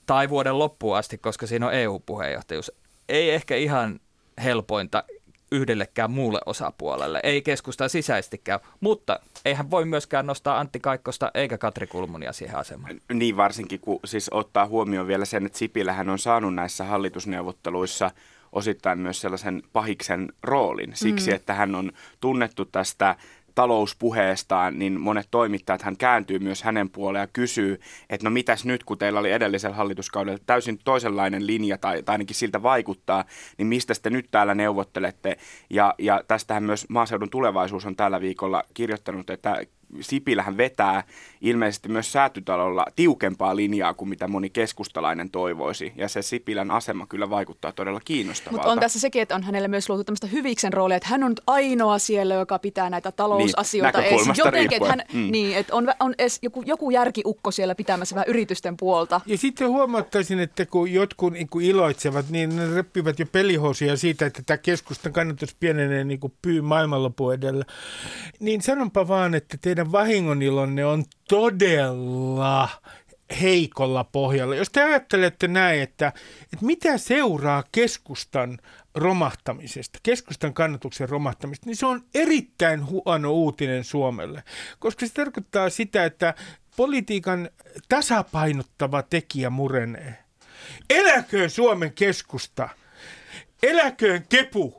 tai 0.06 0.30
vuoden 0.30 0.60
loppuun 0.60 0.98
asti, 0.98 1.18
koska 1.18 1.48
siinä 1.48 1.68
on 1.68 1.74
EU-puheenjohtajuus? 1.74 2.72
Ei 3.10 3.32
ehkä 3.32 3.56
ihan 3.56 4.00
helpointa 4.44 5.04
yhdellekään 5.52 6.12
muulle 6.12 6.40
osapuolelle, 6.46 7.20
ei 7.24 7.42
keskusta 7.42 7.90
sisäistikään, 7.90 8.60
mutta 8.80 9.20
eihän 9.46 9.72
voi 9.72 9.86
myöskään 9.86 10.26
nostaa 10.26 10.60
Antti 10.60 10.80
Kaikkosta 10.80 11.32
eikä 11.34 11.58
Katri 11.58 11.88
Kulmunia 11.88 12.34
siihen 12.34 12.58
asemaan. 12.58 13.02
Niin 13.14 13.38
varsinkin, 13.38 13.80
kun 13.80 14.00
siis 14.06 14.30
ottaa 14.34 14.68
huomioon 14.68 15.08
vielä 15.08 15.26
sen, 15.26 15.46
että 15.46 15.58
Sipilähän 15.58 16.10
on 16.10 16.20
saanut 16.20 16.56
näissä 16.56 16.84
hallitusneuvotteluissa 16.84 18.12
osittain 18.52 19.00
myös 19.00 19.22
sellaisen 19.22 19.64
pahiksen 19.74 20.34
roolin 20.44 20.92
siksi, 20.94 21.30
mm. 21.30 21.36
että 21.36 21.54
hän 21.54 21.76
on 21.76 21.92
tunnettu 22.20 22.66
tästä 22.66 23.16
talouspuheestaan, 23.56 24.80
niin 24.80 25.02
monet 25.02 25.28
toimittajat 25.32 25.82
hän 25.82 25.98
kääntyy 25.98 26.40
myös 26.40 26.64
hänen 26.64 26.90
puoleen 26.90 27.24
ja 27.24 27.28
kysyy, 27.28 27.80
että 28.10 28.28
no 28.28 28.30
mitäs 28.30 28.66
nyt, 28.66 28.84
kun 28.84 28.98
teillä 28.98 29.20
oli 29.20 29.32
edellisellä 29.32 29.76
hallituskaudella 29.76 30.40
täysin 30.46 30.80
toisenlainen 30.84 31.48
linja 31.48 31.78
tai, 31.78 32.04
tai 32.04 32.14
ainakin 32.14 32.36
siltä 32.36 32.64
vaikuttaa, 32.64 33.26
niin 33.58 33.68
mistä 33.68 33.94
te 34.02 34.10
nyt 34.10 34.28
täällä 34.32 34.56
neuvottelette? 34.56 35.38
Ja, 35.70 35.96
ja 35.98 36.24
tästähän 36.28 36.64
myös 36.64 36.86
maaseudun 36.90 37.30
tulevaisuus 37.30 37.86
on 37.86 37.96
tällä 37.96 38.22
viikolla 38.22 38.64
kirjoittanut, 38.74 39.30
että 39.30 39.62
Sipilähän 40.02 40.58
vetää 40.58 41.04
ilmeisesti 41.42 41.90
myös 41.90 42.12
säätytalolla 42.12 42.86
tiukempaa 42.96 43.56
linjaa 43.56 43.94
kuin 43.94 44.10
mitä 44.10 44.28
moni 44.28 44.50
keskustalainen 44.50 45.30
toivoisi. 45.30 45.94
Ja 45.96 46.08
se 46.10 46.22
Sipilän 46.22 46.72
asema 46.72 47.08
kyllä 47.08 47.30
vaikuttaa 47.30 47.72
todella 47.72 48.00
kiinnostavalta. 48.06 48.58
Mutta 48.58 48.72
on 48.72 48.80
tässä 48.80 49.00
sekin, 49.00 49.22
että 49.22 49.36
on 49.36 49.44
hänelle 49.44 49.68
myös 49.68 49.90
luotu 49.90 50.04
tämmöistä 50.04 50.28
hyviksen 50.28 50.74
roolia, 50.74 50.98
että 50.98 51.10
hän 51.10 51.24
on 51.24 51.32
nyt 51.32 51.42
ainoa 51.48 52.00
siellä, 52.00 52.34
joka 52.34 52.60
pitää 52.60 52.90
näitä 52.90 53.12
talousasioita 53.12 54.00
Niin, 54.00 54.08
edes. 54.08 54.28
näkökulmasta 54.28 54.76
että 54.76 54.90
hän. 54.90 55.02
Mm. 55.14 55.32
niin, 55.32 55.58
että 55.58 55.76
on, 55.76 55.88
on 56.00 56.14
edes 56.18 56.40
joku, 56.42 56.64
joku 56.66 56.90
järkiukko 56.90 57.52
siellä 57.52 57.76
pitämässä 57.76 58.16
vähän 58.16 58.28
yritysten 58.28 58.78
puolta. 58.78 59.22
Ja 59.26 59.38
sitten 59.38 59.68
huomauttaisin, 59.68 60.40
että 60.40 60.66
kun 60.66 60.94
jotkut 60.94 61.34
niin 61.34 61.50
kuin 61.50 61.66
iloitsevat, 61.66 62.30
niin 62.30 62.56
ne 62.56 62.76
reppivät 62.76 63.20
jo 63.20 63.26
pelihousuja 63.26 63.98
siitä, 63.98 64.26
että 64.26 64.44
tämä 64.46 64.58
keskustan 64.58 65.14
kannatus 65.14 65.56
pienenee 65.60 66.04
niin 66.04 66.20
kuin 66.20 66.34
pyy 66.42 66.62
maailmanlopun 66.62 67.34
edellä. 67.34 67.66
Niin 68.40 68.62
sanonpa 68.62 69.08
vaan, 69.08 69.36
että 69.36 69.58
teidän 69.62 69.79
vahingonilonne 69.92 70.86
on 70.86 71.04
todella 71.30 72.70
heikolla 73.42 74.04
pohjalla. 74.04 74.56
Jos 74.56 74.70
te 74.70 74.84
ajattelette 74.84 75.48
näin, 75.48 75.82
että, 75.82 76.08
että 76.54 76.66
mitä 76.66 76.98
seuraa 76.98 77.64
keskustan 77.72 78.60
romahtamisesta, 78.96 80.00
keskustan 80.04 80.54
kannatuksen 80.54 81.10
romahtamisesta, 81.10 81.66
niin 81.66 81.76
se 81.76 81.86
on 81.86 82.04
erittäin 82.14 82.86
huono 82.86 83.32
uutinen 83.32 83.84
Suomelle, 83.84 84.44
koska 84.80 85.08
se 85.08 85.14
tarkoittaa 85.14 85.70
sitä, 85.70 86.06
että 86.06 86.34
politiikan 86.76 87.50
tasapainottava 87.90 89.04
tekijä 89.04 89.50
murenee. 89.50 90.18
Eläköön 90.90 91.50
Suomen 91.50 91.94
keskusta, 91.94 92.70
eläköön 93.64 94.26
kepu, 94.30 94.79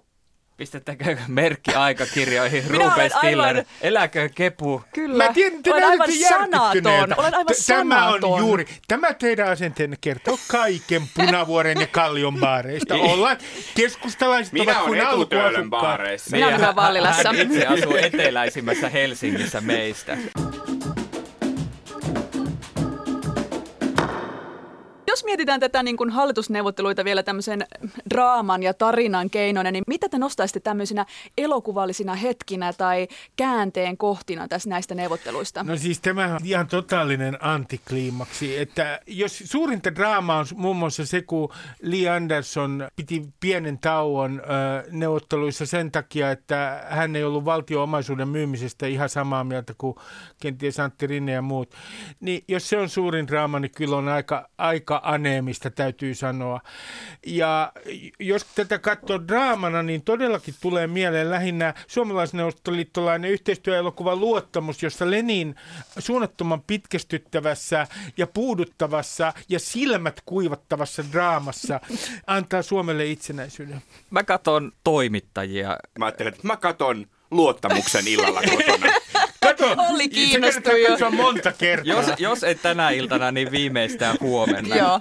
Pistetäänkö 0.60 1.16
merkki 1.28 1.74
aikakirjoihin 1.74 2.64
Ruben 2.70 3.10
Stiller? 3.10 3.46
aivan- 3.46 3.64
Eläkö 3.80 4.28
kepu? 4.34 4.82
Kyllä. 4.94 5.24
Mä 5.26 5.32
tiedän, 5.32 5.62
te 5.62 5.72
olen 5.72 5.84
aivan 5.84 6.08
sanaton. 6.28 7.18
Olen 7.18 7.34
aivan 7.34 7.54
Tämä 7.66 8.08
on 8.08 8.20
juuri, 8.38 8.66
tämä 8.88 9.14
teidän 9.14 9.48
asenteenne 9.48 9.96
kertoo 10.00 10.38
kaiken 10.50 11.02
Punavuoren 11.14 11.80
ja 11.80 11.86
Kallion 11.86 12.40
baareista. 12.40 12.94
Ollaan 12.94 13.36
keskustalaiset 13.76 14.52
Minä 14.52 14.62
ovat 14.72 14.76
olen 14.76 14.88
kuin 14.88 15.00
alkuasukkaat. 15.06 15.70
baareissa. 15.82 16.36
Minä 16.36 16.46
olen 16.48 16.60
Niin, 16.60 16.76
Vallilassa. 16.76 17.28
Hän 17.28 17.40
itse 17.40 17.66
asuu 17.66 17.96
eteläisimmässä 17.96 18.88
Helsingissä 18.88 19.60
meistä. 19.60 20.16
Mietitään 25.30 25.60
tätä 25.60 25.82
niin 25.82 25.96
kuin 25.96 26.10
hallitusneuvotteluita 26.10 27.04
vielä 27.04 27.22
tämmöisen 27.22 27.66
draaman 28.10 28.62
ja 28.62 28.74
tarinan 28.74 29.30
keinoina, 29.30 29.70
niin 29.70 29.84
mitä 29.86 30.08
te 30.08 30.18
nostaisitte 30.18 30.60
tämmöisinä 30.60 31.06
elokuvallisina 31.38 32.14
hetkinä 32.14 32.72
tai 32.72 33.08
käänteen 33.36 33.96
kohtina 33.96 34.48
tässä 34.48 34.70
näistä 34.70 34.94
neuvotteluista? 34.94 35.62
No 35.62 35.76
siis 35.76 36.00
tämä 36.00 36.34
on 36.34 36.40
ihan 36.44 36.66
totaalinen 36.66 37.38
antikliimaksi, 37.40 38.58
että 38.58 39.00
jos 39.06 39.42
suurinta 39.44 39.94
draamaa 39.94 40.38
on 40.38 40.46
muun 40.54 40.76
muassa 40.76 41.06
se, 41.06 41.22
kun 41.22 41.48
Lee 41.82 42.08
Anderson 42.08 42.88
piti 42.96 43.28
pienen 43.40 43.78
tauon 43.78 44.40
ö, 44.40 44.88
neuvotteluissa 44.90 45.66
sen 45.66 45.90
takia, 45.90 46.30
että 46.30 46.84
hän 46.88 47.16
ei 47.16 47.24
ollut 47.24 47.44
valtio-omaisuuden 47.44 48.28
myymisestä 48.28 48.86
ihan 48.86 49.08
samaa 49.08 49.44
mieltä 49.44 49.74
kuin 49.78 49.96
kenties 50.40 50.80
Antti 50.80 51.06
Rinne 51.06 51.32
ja 51.32 51.42
muut, 51.42 51.74
niin 52.20 52.44
jos 52.48 52.68
se 52.68 52.78
on 52.78 52.88
suurin 52.88 53.26
draama, 53.26 53.60
niin 53.60 53.70
kyllä 53.76 53.96
on 53.96 54.08
aika, 54.08 54.48
aika 54.58 55.00
aneemista 55.20 55.70
täytyy 55.70 56.14
sanoa. 56.14 56.60
Ja 57.26 57.72
jos 58.18 58.44
tätä 58.44 58.78
katsoo 58.78 59.20
draamana, 59.28 59.82
niin 59.82 60.02
todellakin 60.02 60.54
tulee 60.60 60.86
mieleen 60.86 61.30
lähinnä 61.30 61.74
suomalaisneuvostoliittolainen 61.86 63.30
yhteistyöelokuva 63.30 64.16
Luottamus, 64.16 64.82
jossa 64.82 65.10
Lenin 65.10 65.54
suunnattoman 65.98 66.62
pitkästyttävässä 66.62 67.86
ja 68.16 68.26
puuduttavassa 68.26 69.32
ja 69.48 69.58
silmät 69.58 70.20
kuivattavassa 70.26 71.04
draamassa 71.12 71.80
antaa 72.26 72.62
Suomelle 72.62 73.06
itsenäisyyden. 73.06 73.82
Mä 74.10 74.24
katson 74.24 74.72
toimittajia. 74.84 75.76
Mä 75.98 76.04
ajattelin, 76.04 76.32
että 76.32 76.46
mä 76.46 76.56
katon 76.56 77.06
luottamuksen 77.30 78.08
illalla 78.08 78.40
kotona. 78.50 78.92
Olli 80.00 80.10
se 80.10 80.14
kiinnostui 80.14 80.82
jo. 80.82 80.88
katsoa 80.88 81.10
monta 81.10 81.52
kertaa. 81.52 81.94
Jos, 81.94 82.06
jos 82.18 82.44
ei 82.44 82.54
tänä 82.54 82.90
iltana, 82.90 83.32
niin 83.32 83.50
viimeistään 83.50 84.16
huomenna. 84.20 84.76
Joo. 84.76 85.00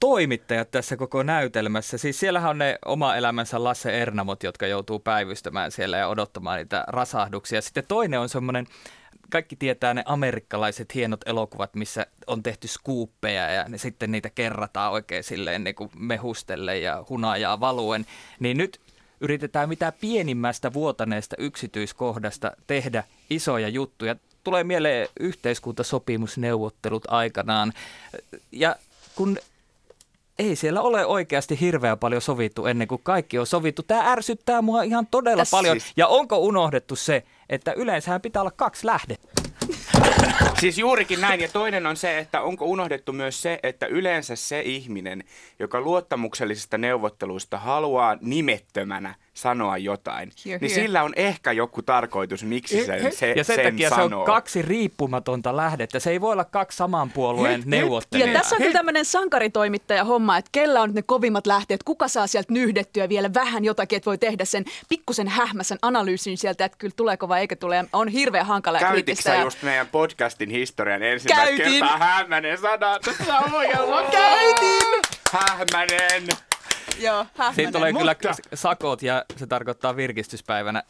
toimittajat 0.00 0.70
tässä 0.70 0.96
koko 0.96 1.22
näytelmässä. 1.22 1.98
Siis 1.98 2.20
siellähän 2.20 2.50
on 2.50 2.58
ne 2.58 2.78
oma 2.84 3.16
elämänsä 3.16 3.64
Lasse 3.64 4.02
Ernamot, 4.02 4.42
jotka 4.42 4.66
joutuu 4.66 4.98
päivystämään 4.98 5.72
siellä 5.72 5.96
ja 5.96 6.08
odottamaan 6.08 6.58
niitä 6.58 6.84
rasahduksia. 6.86 7.62
Sitten 7.62 7.84
toinen 7.88 8.20
on 8.20 8.28
semmoinen, 8.28 8.66
kaikki 9.30 9.56
tietää 9.56 9.94
ne 9.94 10.02
amerikkalaiset 10.06 10.94
hienot 10.94 11.20
elokuvat, 11.26 11.74
missä 11.74 12.06
on 12.26 12.42
tehty 12.42 12.68
skuuppeja 12.68 13.50
ja 13.50 13.64
ne 13.68 13.78
sitten 13.78 14.12
niitä 14.12 14.30
kerrataan 14.30 14.92
oikein 14.92 15.24
silleen 15.24 15.64
niin 15.64 15.74
kuin 15.74 15.90
mehustellen 15.96 16.82
ja 16.82 17.04
hunajaa 17.08 17.60
valuen. 17.60 18.06
Niin 18.40 18.56
nyt 18.56 18.80
yritetään 19.24 19.68
mitä 19.68 19.92
pienimmästä 20.00 20.72
vuotaneesta 20.72 21.36
yksityiskohdasta 21.38 22.52
tehdä 22.66 23.04
isoja 23.30 23.68
juttuja. 23.68 24.16
Tulee 24.44 24.64
mieleen 24.64 25.08
yhteiskuntasopimusneuvottelut 25.20 27.04
aikanaan. 27.08 27.72
Ja 28.52 28.76
kun 29.16 29.38
ei 30.38 30.56
siellä 30.56 30.80
ole 30.80 31.06
oikeasti 31.06 31.60
hirveän 31.60 31.98
paljon 31.98 32.22
sovittu 32.22 32.66
ennen 32.66 32.88
kuin 32.88 33.00
kaikki 33.04 33.38
on 33.38 33.46
sovittu. 33.46 33.82
Tämä 33.82 34.12
ärsyttää 34.12 34.62
mua 34.62 34.82
ihan 34.82 35.06
todella 35.10 35.40
Tässä 35.40 35.56
paljon. 35.56 35.80
siis- 35.80 35.92
Ja 35.96 36.06
onko 36.06 36.38
unohdettu 36.38 36.96
se, 36.96 37.22
että 37.48 37.72
yleensähän 37.72 38.20
pitää 38.20 38.42
olla 38.42 38.50
kaksi 38.50 38.86
lähdettä? 38.86 39.42
Siis 40.60 40.78
juurikin 40.78 41.20
näin. 41.20 41.40
Ja 41.40 41.48
toinen 41.48 41.86
on 41.86 41.96
se, 41.96 42.18
että 42.18 42.40
onko 42.40 42.64
unohdettu 42.64 43.12
myös 43.12 43.42
se, 43.42 43.58
että 43.62 43.86
yleensä 43.86 44.36
se 44.36 44.60
ihminen, 44.60 45.24
joka 45.58 45.80
luottamuksellisista 45.80 46.78
neuvotteluista 46.78 47.58
haluaa 47.58 48.16
nimettömänä 48.20 49.14
sanoa 49.34 49.78
jotain, 49.78 50.32
Hear, 50.46 50.60
niin 50.60 50.70
sillä 50.74 51.02
on 51.02 51.12
ehkä 51.16 51.52
joku 51.52 51.82
tarkoitus, 51.82 52.44
miksi 52.44 52.78
Eh, 52.80 52.86
sen, 52.86 53.06
eh. 53.06 53.12
se, 53.12 53.32
Ja 53.36 53.44
sen, 53.44 53.56
sen 53.56 53.64
takia 53.64 53.90
sanoo. 53.90 54.08
se 54.08 54.14
on 54.14 54.24
kaksi 54.24 54.62
riippumatonta 54.62 55.56
lähdettä. 55.56 55.98
Se 56.00 56.10
ei 56.10 56.20
voi 56.20 56.32
olla 56.32 56.44
kaksi 56.44 56.76
saman 56.76 57.10
puolueen 57.10 57.54
he- 57.54 57.58
Ja 57.58 57.70
neuvottelijaa. 57.70 58.32
tässä 58.40 58.54
on 58.56 58.60
kyllä 58.62 58.72
tämmöinen 58.72 59.04
sankaritoimittaja 59.04 60.04
homma, 60.04 60.38
että 60.38 60.48
kellä 60.52 60.80
on 60.82 60.88
nyt 60.88 60.94
ne 60.94 61.02
kovimmat 61.02 61.46
lähteet, 61.46 61.82
kuka 61.82 62.08
saa 62.08 62.26
sieltä 62.26 62.52
nyhdettyä 62.52 63.08
vielä 63.08 63.34
vähän 63.34 63.64
jotakin, 63.64 63.96
että 63.96 64.06
voi 64.06 64.18
tehdä 64.18 64.44
sen 64.44 64.64
pikkusen 64.88 65.28
hähmäsen 65.28 65.78
analyysin 65.82 66.38
sieltä, 66.38 66.64
että 66.64 66.78
kyllä 66.78 66.94
tuleeko 66.96 67.28
vai 67.28 67.40
eikö 67.40 67.56
tule. 67.56 67.84
On 67.92 68.08
hirveän 68.08 68.46
hankala 68.46 68.78
Käytitkö 68.78 69.04
kriittistä. 69.04 69.30
sä 69.30 69.36
ja- 69.36 69.42
just 69.42 69.62
meidän 69.62 69.86
podcastin 69.86 70.50
historian 70.50 71.02
ensimmäistä 71.02 71.56
Käytin. 71.56 71.72
kertaa 71.80 71.98
hämmänen 71.98 72.58
sana 72.58 72.98
tässä 72.98 73.38
ohjelma? 73.38 74.02
Käytin! 74.02 75.02
Hämmänen! 75.32 76.28
Joo, 77.00 77.26
hähmänen. 77.34 77.54
Siitä 77.54 77.72
tulee 77.72 77.92
Mutta- 77.92 78.14
kyllä 78.14 78.34
sakot 78.54 79.02
ja 79.02 79.24
se 79.36 79.46
tarkoittaa 79.46 79.96
virkistyspäivänä 79.96 80.82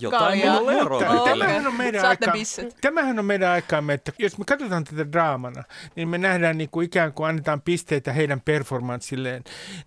jotain 0.00 0.40
Kaljaa. 0.40 1.24
tämähän 1.24 1.66
on 1.66 1.74
meidän 1.74 2.04
aika, 2.04 2.30
bisset. 2.32 2.76
tämähän 2.80 3.18
on 3.18 3.24
meidän 3.24 3.50
aikaamme, 3.50 3.94
että 3.94 4.12
jos 4.18 4.38
me 4.38 4.44
katsotaan 4.44 4.84
tätä 4.84 5.12
draamana, 5.12 5.64
niin 5.96 6.08
me 6.08 6.18
nähdään 6.18 6.58
niin 6.58 6.70
kuin 6.70 6.86
ikään 6.86 7.12
kuin 7.12 7.28
annetaan 7.28 7.60
pisteitä 7.60 8.12
heidän 8.12 8.40
performanssilleen. 8.40 9.44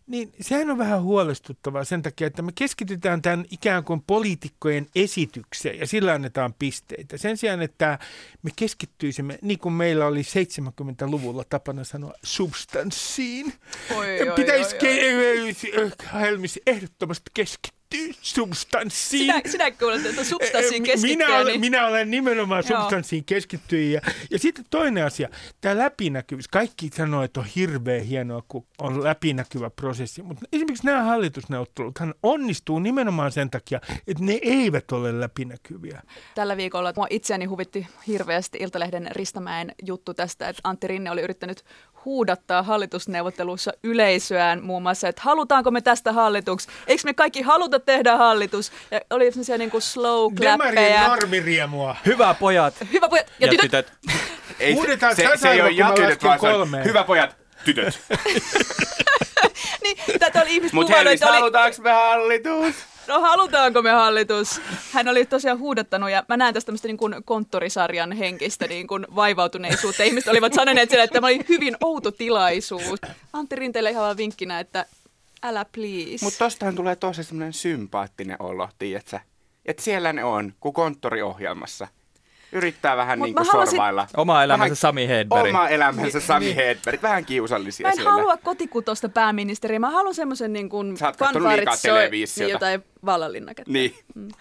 Niin 0.07 0.31
sehän 0.41 0.69
on 0.69 0.77
vähän 0.77 1.01
huolestuttavaa 1.01 1.83
sen 1.83 2.01
takia, 2.01 2.27
että 2.27 2.41
me 2.41 2.51
keskitytään 2.55 3.21
tämän 3.21 3.45
ikään 3.51 3.83
kuin 3.83 4.01
poliitikkojen 4.07 4.87
esitykseen 4.95 5.79
ja 5.79 5.87
sillä 5.87 6.13
annetaan 6.13 6.53
pisteitä. 6.59 7.17
Sen 7.17 7.37
sijaan, 7.37 7.61
että 7.61 7.99
me 8.43 8.51
keskittyisimme, 8.55 9.39
niin 9.41 9.59
kuin 9.59 9.73
meillä 9.73 10.05
oli 10.05 10.21
70-luvulla 10.21 11.43
tapana 11.49 11.83
sanoa, 11.83 12.13
substanssiin. 12.23 13.53
Oi, 13.95 14.29
oi, 14.29 14.35
Pitäisi 14.35 14.75
oi, 14.75 15.77
oi. 15.83 15.89
ke- 15.89 16.19
Helmis 16.19 16.59
ehdottomasti 16.67 17.31
keskittyä. 17.33 17.76
Substanssiin. 18.21 19.25
Sinä, 19.25 19.41
sinä 19.51 19.71
kuulet, 19.71 20.05
että 20.05 20.23
substanssiin 20.23 20.83
keskittyä. 20.83 21.17
minä, 21.17 21.35
olen, 21.35 21.47
niin... 21.47 21.59
minä 21.59 21.87
olen 21.87 22.11
nimenomaan 22.11 22.63
substanssiin 22.63 23.25
keskittyjä. 23.25 24.01
Ja, 24.05 24.11
ja 24.31 24.39
sitten 24.39 24.65
toinen 24.69 25.05
asia, 25.05 25.29
tämä 25.61 25.77
läpinäkyvyys. 25.77 26.47
Kaikki 26.47 26.89
sanoo, 26.95 27.23
että 27.23 27.39
on 27.39 27.45
hirveän 27.45 28.03
hienoa, 28.03 28.43
kun 28.47 28.67
on 28.77 29.03
läpinäkyvä 29.03 29.69
prosessi. 29.69 30.21
Mutta 30.21 30.45
esimerkiksi 30.53 30.85
nämä 30.85 31.03
hallitusneuvotteluthan 31.03 32.13
onnistuu 32.23 32.79
nimenomaan 32.79 33.31
sen 33.31 33.49
takia, 33.49 33.81
että 34.07 34.23
ne 34.23 34.39
eivät 34.41 34.91
ole 34.91 35.19
läpinäkyviä. 35.19 36.01
Tällä 36.35 36.57
viikolla 36.57 36.93
mua 36.95 37.07
itseäni 37.09 37.45
huvitti 37.45 37.87
hirveästi 38.07 38.57
Iltalehden 38.61 39.09
Ristamäen 39.11 39.71
juttu 39.85 40.13
tästä, 40.13 40.49
että 40.49 40.61
Antti 40.63 40.87
Rinne 40.87 41.11
oli 41.11 41.21
yrittänyt 41.21 41.63
huudattaa 42.07 42.63
hallitusneuvotteluissa 42.63 43.71
yleisöään 43.83 44.63
muun 44.63 44.83
muassa, 44.83 45.07
että 45.07 45.21
halutaanko 45.25 45.71
me 45.71 45.81
tästä 45.81 46.13
hallituksi, 46.13 46.67
eikö 46.87 47.01
me 47.05 47.13
kaikki 47.13 47.41
haluta 47.41 47.79
tehdä 47.79 48.17
hallitus. 48.17 48.71
Ja 48.91 49.01
oli 49.09 49.31
sellaisia 49.31 49.57
niin 49.57 49.71
kuin 49.71 49.81
slow 49.81 50.33
clappeja. 50.33 51.07
normiriemua. 51.07 51.95
Hyvä 52.05 52.33
pojat 52.33 52.73
Hyvä 52.93 53.09
pojat. 53.09 53.27
Ja, 53.39 53.47
ja 53.47 53.51
tytöt, 53.51 53.61
tytöt. 53.61 53.91
Ei, 54.59 54.73
Huudetaan 54.73 55.15
se, 55.15 55.21
se 55.21 55.21
ei 55.23 55.29
tasa-arvo, 55.31 55.63
ole 55.63 55.71
jakenet, 55.71 56.09
lasken 56.09 56.27
vaan 56.27 56.39
se 56.39 56.47
on, 56.47 56.53
kolmeen. 56.53 56.85
hyvä 56.85 57.03
pojat, 57.03 57.37
tytöt. 57.65 57.99
niin, 59.83 59.97
tätä 60.19 60.41
oli 60.41 60.53
ihmiset 60.53 60.73
Mutta 60.73 60.95
Helvis, 60.95 61.13
että 61.13 61.27
oli, 61.27 61.37
halutaanko 61.37 61.81
me 61.81 61.91
hallitus? 61.91 62.75
No 63.07 63.21
halutaanko 63.21 63.81
me 63.81 63.91
hallitus? 63.91 64.61
Hän 64.93 65.07
oli 65.07 65.25
tosiaan 65.25 65.59
huudattanut 65.59 66.09
ja 66.09 66.23
mä 66.29 66.37
näen 66.37 66.53
tästä 66.53 66.65
tämmöistä 66.65 66.87
niin 66.87 66.97
kuin 66.97 67.15
konttorisarjan 67.25 68.11
henkistä 68.11 68.67
niin 68.67 68.87
kuin 68.87 69.07
vaivautuneisuutta. 69.15 70.03
Ihmiset 70.03 70.27
olivat 70.31 70.53
sanoneet 70.53 70.89
siellä, 70.89 71.03
että 71.03 71.13
tämä 71.13 71.27
oli 71.27 71.45
hyvin 71.49 71.77
outo 71.81 72.11
tilaisuus. 72.11 72.99
Antti 73.33 73.55
Rinteelle 73.55 73.89
ihan 73.89 74.03
vaan 74.03 74.17
vinkkinä, 74.17 74.59
että 74.59 74.85
älä 75.43 75.65
please. 75.71 76.25
Mutta 76.25 76.39
tostahan 76.39 76.75
tulee 76.75 76.95
tosi 76.95 77.23
semmoinen 77.23 77.53
sympaattinen 77.53 78.37
olo, 78.39 78.69
tiedätkö? 78.79 79.19
Että 79.65 79.83
siellä 79.83 80.13
ne 80.13 80.23
on, 80.23 80.53
kuin 80.59 80.73
konttoriohjelmassa. 80.73 81.87
Yrittää 82.51 82.97
vähän 82.97 83.19
Mut 83.19 83.25
niin 83.27 83.35
kuin 83.35 83.47
haluaisin- 83.47 83.71
sorvailla. 83.71 84.07
Oma 84.17 84.43
elämänsä 84.43 84.63
Vähän- 84.63 84.75
Sami 84.75 85.07
Hedberg. 85.07 85.47
Oma 85.49 85.67
elämänsä 85.69 86.19
Sami 86.19 86.55
Hedberg. 86.55 87.01
Vähän 87.01 87.25
kiusallisia 87.25 87.83
Mä 87.85 87.89
en 87.89 87.95
siellä. 87.95 88.11
halua 88.11 88.37
kotikutosta 88.37 89.09
pääministeriä. 89.09 89.79
Mä 89.79 89.89
haluan 89.89 90.15
semmoisen 90.15 90.53
niin 90.53 90.69
kuin 90.69 90.97
Sä 90.97 91.05
oot 91.07 91.17
kattonut 91.17 91.51
liikaa 91.51 91.77
televisiota. 91.81 92.45
niin 92.45 92.51
jotain 92.51 92.83
vallanlinnaketta. 93.05 93.71
Niin. 93.71 93.95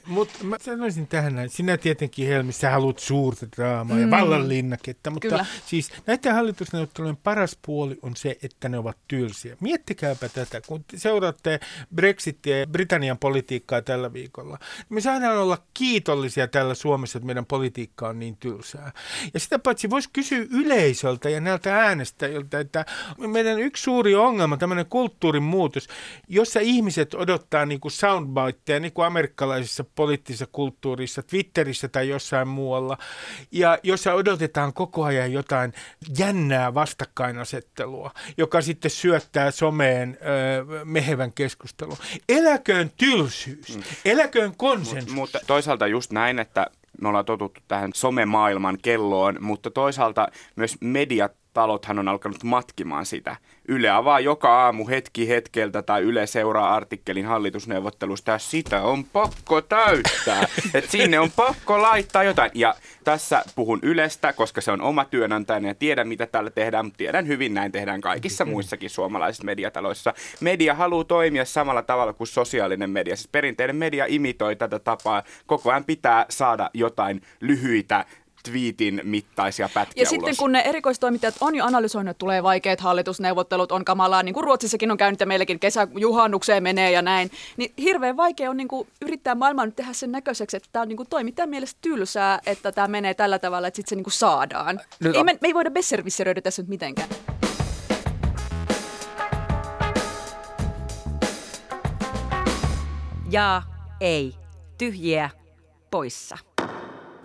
Mutta 0.07 0.45
mä 0.45 0.57
sanoisin 0.61 1.07
tähän 1.07 1.35
näin, 1.35 1.49
sinä 1.49 1.77
tietenkin 1.77 2.29
Helmi, 2.29 2.53
sä 2.53 2.71
haluat 2.71 2.99
suurta 2.99 3.47
draamaa 3.57 3.99
ja 3.99 4.11
vallanlinnaketta, 4.11 5.11
mutta 5.11 5.29
Kyllä. 5.29 5.47
siis 5.67 5.93
näiden 6.07 6.35
hallitusneuvottelujen 6.35 7.17
paras 7.17 7.59
puoli 7.67 7.99
on 8.03 8.17
se, 8.17 8.39
että 8.43 8.69
ne 8.69 8.79
ovat 8.79 8.99
tylsiä. 9.09 9.57
Miettikääpä 9.61 10.29
tätä, 10.29 10.61
kun 10.67 10.85
te 10.85 10.99
seuraatte 10.99 11.61
Brexitia 11.95 12.59
ja 12.59 12.67
Britannian 12.67 13.19
politiikkaa 13.19 13.83
tällä 13.83 14.13
viikolla. 14.13 14.59
niin 14.79 14.87
Me 14.89 15.01
saadaan 15.01 15.39
olla 15.39 15.59
kiitollisia 15.75 16.49
täällä 16.49 16.75
Suomessa, 16.75 17.19
että 17.19 17.27
meidän 17.27 17.47
politiikka 17.47 18.09
on 18.09 18.19
niin 18.19 18.37
tylsää. 18.37 18.93
Ja 19.35 19.41
sitä 19.41 19.59
paitsi 19.59 19.91
voisi 19.91 20.11
kysyä 20.13 20.47
yleisöltä 20.51 21.31
ja 21.31 21.41
näiltä 21.41 21.77
äänestäjiltä, 21.77 22.61
että 22.61 22.85
meidän 23.19 23.59
yksi 23.59 23.83
suuri 23.83 24.15
ongelma, 24.15 24.57
tämmöinen 24.57 24.87
kulttuurin 24.87 25.43
muutos, 25.43 25.89
jossa 26.29 26.61
ihmiset 26.61 27.15
odottaa 27.15 27.67
niin 27.67 27.81
kuin 27.81 27.93
soundbiteja, 28.47 28.81
niin 28.81 28.93
kuin 28.93 29.07
amerikkalaisessa 29.07 29.85
poliittisessa 29.95 30.47
kulttuurissa, 30.53 31.23
Twitterissä 31.23 31.89
tai 31.89 32.09
jossain 32.09 32.49
muualla, 32.49 32.99
ja 33.53 33.79
jossa 33.83 34.15
odotetaan 34.15 34.73
koko 34.73 35.05
ajan 35.05 35.33
jotain 35.33 35.73
jännää 36.19 36.75
vastakkainasettelua, 36.75 38.11
joka 38.37 38.61
sitten 38.61 38.91
syöttää 38.91 39.51
someen 39.51 40.19
ö, 40.21 40.85
mehevän 40.85 41.33
keskustelun. 41.33 41.97
Eläköön 42.29 42.91
tylsyys, 42.97 43.79
eläköön 44.05 44.57
konsensus. 44.57 45.15
Mutta 45.15 45.39
toisaalta 45.47 45.87
just 45.87 46.13
näin, 46.13 46.39
että 46.39 46.67
me 47.01 47.09
ollaan 47.09 47.25
totuttu 47.25 47.61
tähän 47.69 47.91
somemaailman 47.95 48.79
kelloon, 48.83 49.37
mutta 49.41 49.71
toisaalta 49.71 50.29
myös 50.57 50.77
mediatalothan 51.57 51.99
on 51.99 52.09
alkanut 52.09 52.45
matkimaan 52.45 53.07
sitä. 53.07 53.37
Yle 53.69 53.91
avaa 53.91 54.21
joka 54.21 54.65
aamu 54.65 54.87
hetki 54.89 55.29
hetkeltä 55.29 55.83
tai 55.83 56.03
Yle 56.03 56.27
seuraa 56.27 56.75
artikkelin 56.75 57.27
hallitusneuvottelusta 57.27 58.31
ja 58.31 58.39
sitä 58.39 58.83
on 58.83 59.05
pakko 59.05 59.61
täyttää. 59.61 60.49
Et 60.75 60.91
sinne 60.91 61.19
on 61.21 61.31
pakko 61.37 61.83
laittaa 61.83 62.25
jotain. 62.25 62.51
Ja 62.55 62.75
tässä 63.05 63.43
puhun 63.55 63.79
Ylestä, 63.83 64.33
koska 64.33 64.61
se 64.61 64.73
on 64.73 64.81
oma 64.81 65.05
työnantajani 65.05 65.69
ja 65.69 65.75
tiedän 65.75 66.09
mitä 66.09 66.27
täällä 66.27 66.51
tehdään, 66.51 66.85
mutta 66.85 66.99
tiedän 66.99 67.27
hyvin 67.27 67.55
näin 67.55 67.73
tehdään 67.73 68.01
kaikissa 68.01 68.45
muissakin 68.45 68.91
suomalaisissa 68.91 69.45
mediataloissa. 69.45 70.15
Media 70.41 70.75
haluaa 70.75 71.05
toimia 71.05 71.45
samalla 71.45 71.83
tavalla 71.83 72.13
kuin 72.13 72.29
sosiaalinen 72.29 72.91
media. 72.91 73.17
Siis 73.17 73.29
perinteinen 73.29 73.77
media 73.77 74.05
imitoi 74.09 74.57
tätä 74.57 74.79
tapaa. 74.79 75.23
Koko 75.47 75.71
ajan 75.71 75.85
pitää 75.85 76.27
saada 76.29 76.71
jotain 76.75 77.23
lyhyitä 77.41 78.05
twiitin 78.51 79.01
mittaisia 79.05 79.69
pätkiä 79.75 80.03
Ja 80.03 80.09
sitten 80.09 80.25
ulos. 80.29 80.37
kun 80.39 80.53
ne 80.53 80.61
erikoistoimittajat 80.61 81.35
on 81.41 81.55
jo 81.55 81.65
analysoinut, 81.65 82.11
että 82.11 82.19
tulee 82.19 82.43
vaikeat 82.43 82.81
hallitusneuvottelut, 82.81 83.73
on 83.73 83.85
kamalaa, 83.85 84.23
niin 84.23 84.35
kuin 84.35 84.45
Ruotsissakin 84.45 84.91
on 84.91 84.97
käynyt 84.97 85.21
ja 85.21 85.27
meilläkin 85.27 85.59
kesä 85.61 85.89
juhannukseen 85.99 86.63
menee 86.63 86.91
ja 86.91 87.03
näin, 87.03 87.31
niin 87.57 87.73
hirveän 87.79 88.17
vaikea 88.17 88.51
on 88.51 88.57
niin 88.57 88.69
kuin 88.69 88.89
yrittää 89.03 89.35
maailmaa 89.35 89.67
nyt 89.67 89.77
tehdä 89.77 89.93
sen 89.93 90.13
näköiseksi, 90.13 90.57
että 90.57 90.69
tämä 90.73 90.83
on 90.83 90.89
niin 90.89 90.97
kuin 90.97 91.09
toimittajan 91.09 91.49
mielestä 91.51 91.79
tylsää, 91.83 92.41
että 92.47 92.73
tämä 92.73 92.89
menee 92.89 93.15
tällä 93.15 93.39
tavalla, 93.39 93.69
että 93.69 93.77
sitten 93.77 93.89
se 93.91 93.97
niin 93.97 94.05
kuin 94.05 94.13
saadaan. 94.13 94.81
Nyt 95.01 95.15
Ei 95.15 95.21
on- 95.21 95.27
me, 95.27 95.39
me 95.41 95.49
ei 95.49 95.55
voida 95.55 95.71
besservisseröidä 95.71 96.41
tässä 96.41 96.63
nyt 96.63 96.69
mitenkään. 96.69 97.09
Ja 103.31 103.63
ei. 104.01 104.35
Tyhjiä 104.79 105.31
poissa. 105.91 106.39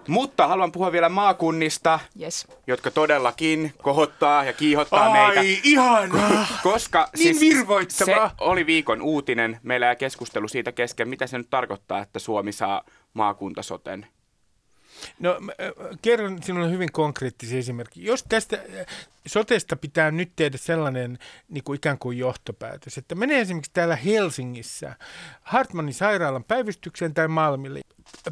Mutta 0.08 0.48
haluan 0.48 0.72
puhua 0.72 0.92
vielä 0.92 1.10
maakunnista, 1.10 2.00
Yes. 2.22 2.48
jotka 2.68 2.92
todellakin 2.92 3.74
kohottaa 3.82 4.44
ja 4.44 4.54
kiihottaa 4.54 5.12
meitä. 5.14 5.40
Ai, 5.40 5.60
ihanaa! 5.64 6.48
Koska 6.64 7.10
Niin 7.18 7.36
siis 7.36 7.66
se 7.90 8.16
oli 8.40 8.66
viikon 8.66 9.02
uutinen. 9.02 9.60
Meillä 9.64 9.86
jäi 9.86 9.96
keskustelu 9.96 10.48
siitä 10.48 10.72
kesken, 10.72 11.10
mitä 11.10 11.28
se 11.28 11.38
nyt 11.38 11.50
tarkoittaa, 11.50 12.00
että 12.02 12.20
Suomi 12.20 12.52
saa 12.52 12.84
maakuntasoten. 13.14 14.08
No 15.20 15.38
kerron 16.02 16.44
sinulle 16.44 16.72
hyvin 16.72 16.92
konkreettisen 16.92 17.60
esimerkin. 17.60 18.04
Jos 18.04 18.24
tästä 18.30 18.60
sotesta 19.28 19.76
pitää 19.76 20.12
nyt 20.12 20.32
tehdä 20.36 20.58
sellainen 20.58 21.20
niin 21.50 21.64
kuin 21.64 21.76
ikään 21.76 21.98
kuin 21.98 22.18
johtopäätös, 22.18 22.98
että 22.98 23.16
menee 23.16 23.42
esimerkiksi 23.42 23.72
täällä 23.74 23.96
Helsingissä 23.96 24.96
Hartmanin 25.42 25.94
sairaalan 25.94 26.44
päivystykseen 26.44 27.14
tai 27.14 27.28
Malmille, 27.28 27.82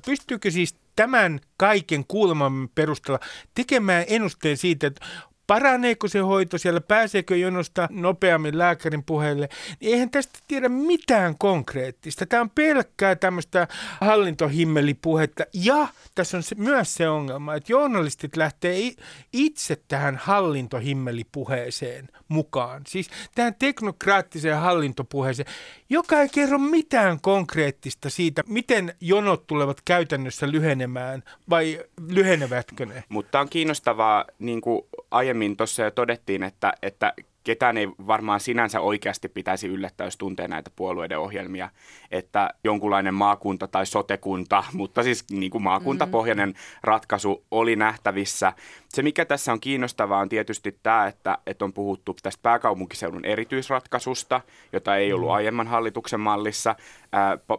pystyykö 0.05 0.51
siis 0.51 0.75
tämän 0.99 1.39
kaiken 1.57 2.05
kuulemamme 2.07 2.67
perusteella 2.75 3.19
tekemään 3.55 4.05
ennusteen 4.07 4.57
siitä, 4.57 4.87
että 4.87 5.05
paraneeko 5.49 6.07
se 6.07 6.19
hoito 6.19 6.57
siellä, 6.57 6.81
pääseekö 6.81 7.37
jonosta 7.37 7.87
nopeammin 7.91 8.57
lääkärin 8.57 9.03
puheelle, 9.03 9.49
niin 9.79 9.93
eihän 9.93 10.09
tästä 10.09 10.39
tiedä 10.47 10.69
mitään 10.69 11.35
konkreettista. 11.37 12.25
Tämä 12.25 12.41
on 12.41 12.49
pelkkää 12.49 13.15
tämmöistä 13.15 13.67
hallintohimmelipuhetta. 14.01 15.43
Ja 15.53 15.87
tässä 16.15 16.37
on 16.37 16.43
se, 16.43 16.55
myös 16.55 16.93
se 16.93 17.09
ongelma, 17.09 17.55
että 17.55 17.71
journalistit 17.71 18.37
lähtee 18.37 18.91
itse 19.33 19.81
tähän 19.87 20.15
hallintohimmelipuheeseen 20.15 22.09
mukaan. 22.27 22.81
Siis 22.87 23.09
tähän 23.35 23.55
teknokraattiseen 23.59 24.57
hallintopuheeseen, 24.57 25.49
joka 25.89 26.21
ei 26.21 26.29
kerro 26.29 26.57
mitään 26.57 27.21
konkreettista 27.21 28.09
siitä, 28.09 28.43
miten 28.47 28.93
jonot 29.01 29.47
tulevat 29.47 29.81
käytännössä 29.85 30.51
lyhenemään 30.51 31.23
vai 31.49 31.79
lyhenevätkö 32.07 32.85
ne. 32.85 33.03
Mutta 33.09 33.39
on 33.39 33.49
kiinnostavaa, 33.49 34.25
niin 34.39 34.61
kuin 34.61 34.81
aiemmin 35.11 35.38
tuossa 35.57 35.83
jo 35.83 35.91
todettiin, 35.91 36.43
että, 36.43 36.73
että 36.81 37.13
ketään 37.43 37.77
ei 37.77 37.87
varmaan 38.07 38.39
sinänsä 38.39 38.81
oikeasti 38.81 39.29
pitäisi 39.29 39.67
yllättää, 39.67 40.07
jos 40.07 40.17
tuntee 40.17 40.47
näitä 40.47 40.71
puolueiden 40.75 41.19
ohjelmia, 41.19 41.69
että 42.11 42.49
jonkunlainen 42.63 43.13
maakunta 43.13 43.67
tai 43.67 43.85
sotekunta, 43.85 44.63
mutta 44.73 45.03
siis 45.03 45.25
niin 45.31 45.51
kuin 45.51 45.61
maakuntapohjainen 45.61 46.53
ratkaisu 46.83 47.45
oli 47.51 47.75
nähtävissä. 47.75 48.53
Se, 48.89 49.01
mikä 49.01 49.25
tässä 49.25 49.53
on 49.53 49.59
kiinnostavaa, 49.59 50.19
on 50.19 50.29
tietysti 50.29 50.79
tämä, 50.83 51.07
että, 51.07 51.37
että 51.45 51.65
on 51.65 51.73
puhuttu 51.73 52.15
tästä 52.21 52.41
pääkaupunkiseudun 52.41 53.25
erityisratkaisusta, 53.25 54.41
jota 54.73 54.95
ei 54.95 55.13
ollut 55.13 55.31
aiemman 55.31 55.67
hallituksen 55.67 56.19
mallissa. 56.19 56.75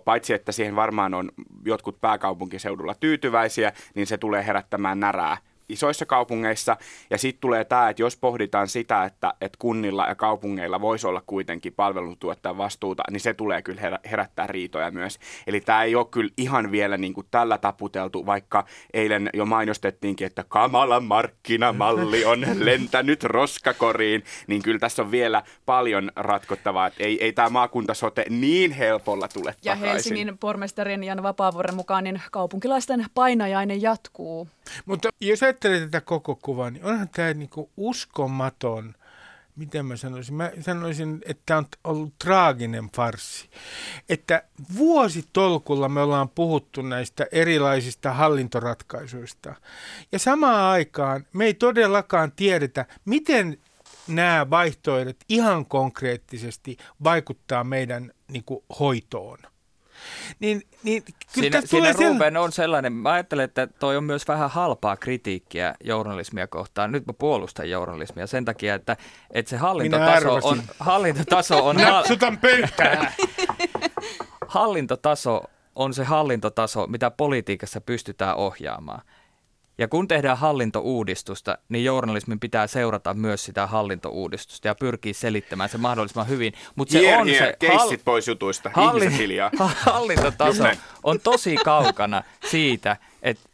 Paitsi, 0.05 0.33
että 0.33 0.53
siihen 0.53 0.77
varmaan 0.77 1.14
on 1.14 1.33
jotkut 1.64 2.01
pääkaupunkiseudulla 2.01 2.95
tyytyväisiä, 2.95 3.73
niin 3.95 4.07
se 4.07 4.19
tulee 4.19 4.47
herättämään 4.47 5.01
närää 5.01 5.37
isoissa 5.72 6.06
kaupungeissa. 6.06 6.76
Ja 7.11 7.18
sitten 7.18 7.40
tulee 7.40 7.64
tämä, 7.64 7.88
että 7.88 8.02
jos 8.02 8.16
pohditaan 8.16 8.68
sitä, 8.68 9.04
että, 9.04 9.35
että 9.40 9.56
kunnilla 9.59 10.06
ja 10.06 10.14
kaupungeilla 10.14 10.80
voisi 10.80 11.06
olla 11.06 11.22
kuitenkin 11.26 11.72
palveluntuottajan 11.72 12.59
vastuuta, 12.59 13.02
niin 13.11 13.20
se 13.20 13.35
tulee 13.35 13.62
kyllä 13.62 13.80
herä- 13.80 14.00
herättää 14.11 14.46
riitoja 14.46 14.90
myös. 14.90 15.18
Eli 15.46 15.61
tämä 15.61 15.83
ei 15.83 15.94
ole 15.94 16.06
kyllä 16.11 16.30
ihan 16.37 16.70
vielä 16.70 16.96
niin 16.96 17.14
kuin 17.14 17.26
tällä 17.30 17.59
taputeltu, 17.59 18.26
vaikka 18.26 18.64
eilen 18.94 19.30
jo 19.35 19.46
mainostettiinkin, 19.46 20.26
että 20.26 20.44
kamala 20.48 21.00
markkinamalli 21.00 22.24
on 22.24 22.46
lentänyt 22.68 23.24
roskakoriin, 23.24 24.24
niin 24.46 24.62
kyllä 24.62 24.78
tässä 24.78 25.02
on 25.02 25.11
vielä 25.11 25.42
paljon 25.66 26.12
ratkottavaa, 26.16 26.87
että 26.87 27.04
ei, 27.04 27.24
ei 27.24 27.33
tämä 27.33 27.48
maakuntasote 27.48 28.24
niin 28.30 28.72
helpolla 28.72 29.28
tule 29.28 29.54
Ja 29.64 29.72
takaisin. 29.72 29.92
Helsingin 29.92 30.38
pormestarin 30.38 31.04
Jan 31.04 31.22
Vapaavuoren 31.22 31.74
mukaan 31.74 32.04
niin 32.04 32.22
kaupunkilaisten 32.30 33.06
painajainen 33.14 33.83
jatkuu. 33.83 34.48
Mutta 34.87 35.09
jos 35.20 35.42
ajattelee 35.42 35.80
tätä 35.80 36.00
koko 36.00 36.38
kuvaa, 36.42 36.70
niin 36.70 36.85
onhan 36.85 37.09
tämä 37.09 37.35
niinku 37.35 37.70
uskomaton, 37.76 38.94
miten 39.56 39.87
mä 39.87 39.96
sanoisin, 39.96 40.35
mä 40.35 40.50
sanoisin, 40.61 41.22
että 41.26 41.42
tämä 41.46 41.59
on 41.59 41.66
ollut 41.85 42.14
traaginen 42.18 42.88
farssi. 42.96 43.50
Että 44.09 44.42
vuositolkulla 44.76 45.88
me 45.88 46.00
ollaan 46.00 46.28
puhuttu 46.28 46.83
näistä 46.83 47.26
erilaisista 47.33 48.12
hallintoratkaisuista. 48.12 49.54
Ja 50.12 50.18
samaan 50.18 50.64
aikaan 50.64 51.26
me 51.33 51.44
ei 51.44 51.54
todellakaan 51.54 52.33
tiedetä, 52.33 52.87
miten 53.04 53.59
nämä 54.09 54.50
vaihtoehdot 54.50 55.16
ihan 55.28 55.66
konkreettisesti 55.66 56.76
vaikuttaa 57.04 57.64
meidän 57.64 58.12
niin 58.28 58.44
kuin, 58.44 58.64
hoitoon. 58.78 59.38
Niin, 60.41 60.63
niin 60.83 61.03
kyllä 61.05 61.17
Siinä, 61.29 61.61
siinä 61.61 61.95
tulee 61.95 62.11
Ruben 62.13 62.37
on 62.37 62.53
sellainen, 62.53 62.93
mä 62.93 63.13
ajattelen, 63.13 63.45
että 63.45 63.67
toi 63.67 63.97
on 63.97 64.05
myös 64.05 64.29
vähän 64.29 64.51
halpaa 64.51 64.97
kritiikkiä 64.97 65.75
journalismia 65.85 66.47
kohtaan. 66.47 66.93
Nyt 66.93 67.07
mä 67.07 67.13
puolustan 67.13 67.71
journalismia 67.71 68.27
sen 68.27 68.45
takia, 68.45 68.75
että, 68.75 68.97
että 69.31 69.51
se 69.51 69.57
hallintotaso 69.57 70.41
on, 70.43 70.63
hallintotaso 70.79 71.67
on, 71.67 71.77
hal, 71.81 71.93
Napsutan 71.93 72.39
pöytää! 72.39 73.13
hallintotaso 74.49 75.43
on 75.75 75.95
se 75.95 76.05
hallintotaso, 76.05 76.87
mitä 76.87 77.11
politiikassa 77.11 77.81
pystytään 77.81 78.37
ohjaamaan. 78.37 79.03
Ja 79.81 79.88
kun 79.88 80.09
tehdään 80.09 80.38
hallintouudistusta, 80.38 81.59
niin 81.69 81.85
journalismin 81.85 82.40
pitää 82.40 82.66
seurata 82.66 83.14
myös 83.14 83.45
sitä 83.45 83.66
hallintouudistusta 83.66 84.69
ja 84.69 84.75
pyrkiä 84.75 85.12
selittämään 85.12 85.69
se 85.69 85.79
mahdollisimman 85.79 86.29
hyvin. 86.29 86.53
Mutta 86.75 86.93
se 86.93 87.16
on 87.16 87.29
here, 87.29 87.47
se 87.47 87.57
keissit 87.59 88.05
pois 88.05 88.29
jutuista, 88.29 88.71
ihmiset 88.88 89.19
hiljaa. 89.19 89.51
Hallintotaso 89.87 90.64
on 91.03 91.21
tosi 91.21 91.57
kaukana 91.57 92.23
siitä, 92.51 92.97
että 93.23 93.49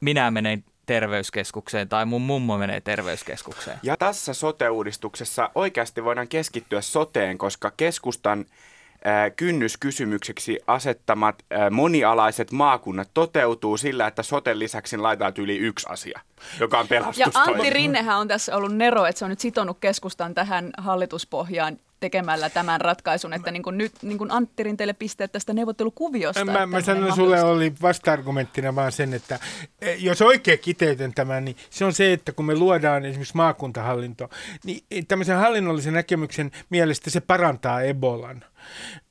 minä 0.00 0.30
menen 0.30 0.64
terveyskeskukseen 0.86 1.88
tai 1.88 2.06
mun 2.06 2.22
mummo 2.22 2.58
menee 2.58 2.80
terveyskeskukseen. 2.80 3.78
Ja 3.82 3.96
tässä 3.96 4.34
sote-uudistuksessa 4.34 5.50
oikeasti 5.54 6.04
voidaan 6.04 6.28
keskittyä 6.28 6.80
soteen, 6.80 7.38
koska 7.38 7.72
keskustan 7.76 8.46
kynnyskysymykseksi 9.36 10.60
asettamat 10.66 11.42
ää, 11.50 11.70
monialaiset 11.70 12.52
maakunnat 12.52 13.10
toteutuu 13.14 13.76
sillä, 13.76 14.06
että 14.06 14.22
soten 14.22 14.58
lisäksi 14.58 14.96
laitetaan 14.96 15.32
yli 15.38 15.56
yksi 15.56 15.86
asia, 15.90 16.20
joka 16.60 16.78
on 16.78 16.84
Ja 16.84 16.88
pelastustoimi. 16.88 17.52
Antti 17.52 17.70
Rinnehän 17.70 18.18
on 18.18 18.28
tässä 18.28 18.56
ollut 18.56 18.76
nero, 18.76 19.06
että 19.06 19.18
se 19.18 19.24
on 19.24 19.30
nyt 19.30 19.40
sitonut 19.40 19.78
keskustan 19.80 20.34
tähän 20.34 20.70
hallituspohjaan 20.78 21.78
tekemällä 22.00 22.50
tämän 22.50 22.80
ratkaisun, 22.80 23.32
että 23.32 23.50
niin 23.50 23.62
kuin 23.62 23.78
nyt 23.78 23.92
niin 24.02 24.18
kuin 24.18 24.30
Antti 24.30 24.62
Rinteelle 24.62 24.92
pisteet 24.92 25.32
tästä 25.32 25.52
neuvottelukuviosta. 25.52 26.44
Mä, 26.44 26.52
että 26.52 26.66
mä 26.66 26.80
sanon 26.80 27.06
ei 27.06 27.12
sulle 27.12 27.42
oli 27.42 27.72
vasta-argumenttina 27.82 28.74
vaan 28.74 28.92
sen, 28.92 29.14
että 29.14 29.38
eh, 29.80 30.02
jos 30.02 30.22
oikein 30.22 30.58
kiteytän 30.58 31.14
tämän, 31.14 31.44
niin 31.44 31.56
se 31.70 31.84
on 31.84 31.92
se, 31.92 32.12
että 32.12 32.32
kun 32.32 32.44
me 32.44 32.54
luodaan 32.54 33.04
esimerkiksi 33.04 33.36
maakuntahallinto, 33.36 34.30
niin 34.64 35.06
tämmöisen 35.08 35.36
hallinnollisen 35.36 35.94
näkemyksen 35.94 36.50
mielestä 36.70 37.10
se 37.10 37.20
parantaa 37.20 37.82
Ebolan. 37.82 38.44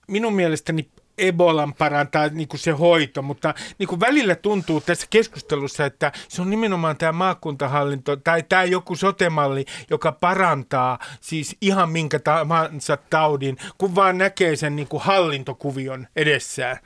Minun 0.07 0.33
mielestäni 0.33 0.89
Ebolan 1.17 1.73
parantaa 1.73 2.27
niin 2.27 2.47
kuin 2.47 2.59
se 2.59 2.71
hoito, 2.71 3.21
mutta 3.21 3.53
niin 3.79 3.87
kuin 3.87 3.99
välillä 3.99 4.35
tuntuu 4.35 4.81
tässä 4.81 5.07
keskustelussa, 5.09 5.85
että 5.85 6.11
se 6.27 6.41
on 6.41 6.49
nimenomaan 6.49 6.97
tämä 6.97 7.11
maakuntahallinto 7.11 8.15
tai 8.15 8.43
tämä 8.43 8.63
joku 8.63 8.95
sotemalli, 8.95 9.65
joka 9.89 10.11
parantaa 10.11 10.99
siis 11.21 11.57
ihan 11.61 11.89
minkä 11.89 12.19
tahansa 12.19 12.97
taudin, 13.09 13.57
kun 13.77 13.95
vaan 13.95 14.17
näkee 14.17 14.55
sen 14.55 14.75
niin 14.75 14.87
kuin 14.87 15.03
hallintokuvion 15.03 16.07
edessään. 16.15 16.77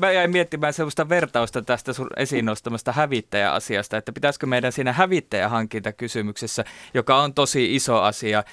Mä 0.00 0.12
jäin 0.12 0.30
miettimään 0.30 0.72
sellaista 0.72 1.08
vertausta 1.08 1.62
tästä 1.62 1.92
sun 1.92 2.10
esiin 2.16 2.44
nostamasta 2.44 2.92
hävittäjäasiasta, 2.92 3.96
että 3.96 4.12
pitäisikö 4.12 4.46
meidän 4.46 4.72
siinä 4.72 4.92
hävittäjähankintakysymyksessä, 4.92 6.64
joka 6.94 7.22
on 7.22 7.34
tosi 7.34 7.74
iso 7.74 8.02
asia, 8.02 8.44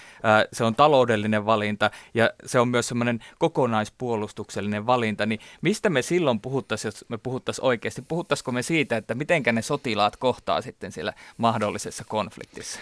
se 0.53 0.63
on 0.63 0.75
taloudellinen 0.75 1.45
valinta 1.45 1.91
ja 2.13 2.29
se 2.45 2.59
on 2.59 2.67
myös 2.67 2.87
semmoinen 2.87 3.19
kokonaispuolustuksellinen 3.39 4.85
valinta, 4.85 5.25
niin 5.25 5.39
mistä 5.61 5.89
me 5.89 6.01
silloin 6.01 6.41
puhuttaisiin, 6.41 6.87
jos 6.87 7.05
me 7.09 7.17
puhuttaisiin 7.17 7.65
oikeasti? 7.65 8.01
Puhuttaisiko 8.01 8.51
me 8.51 8.61
siitä, 8.61 8.97
että 8.97 9.15
mitenkä 9.15 9.51
ne 9.51 9.61
sotilaat 9.61 10.17
kohtaa 10.17 10.61
sitten 10.61 10.91
siellä 10.91 11.13
mahdollisessa 11.37 12.03
konfliktissa? 12.07 12.79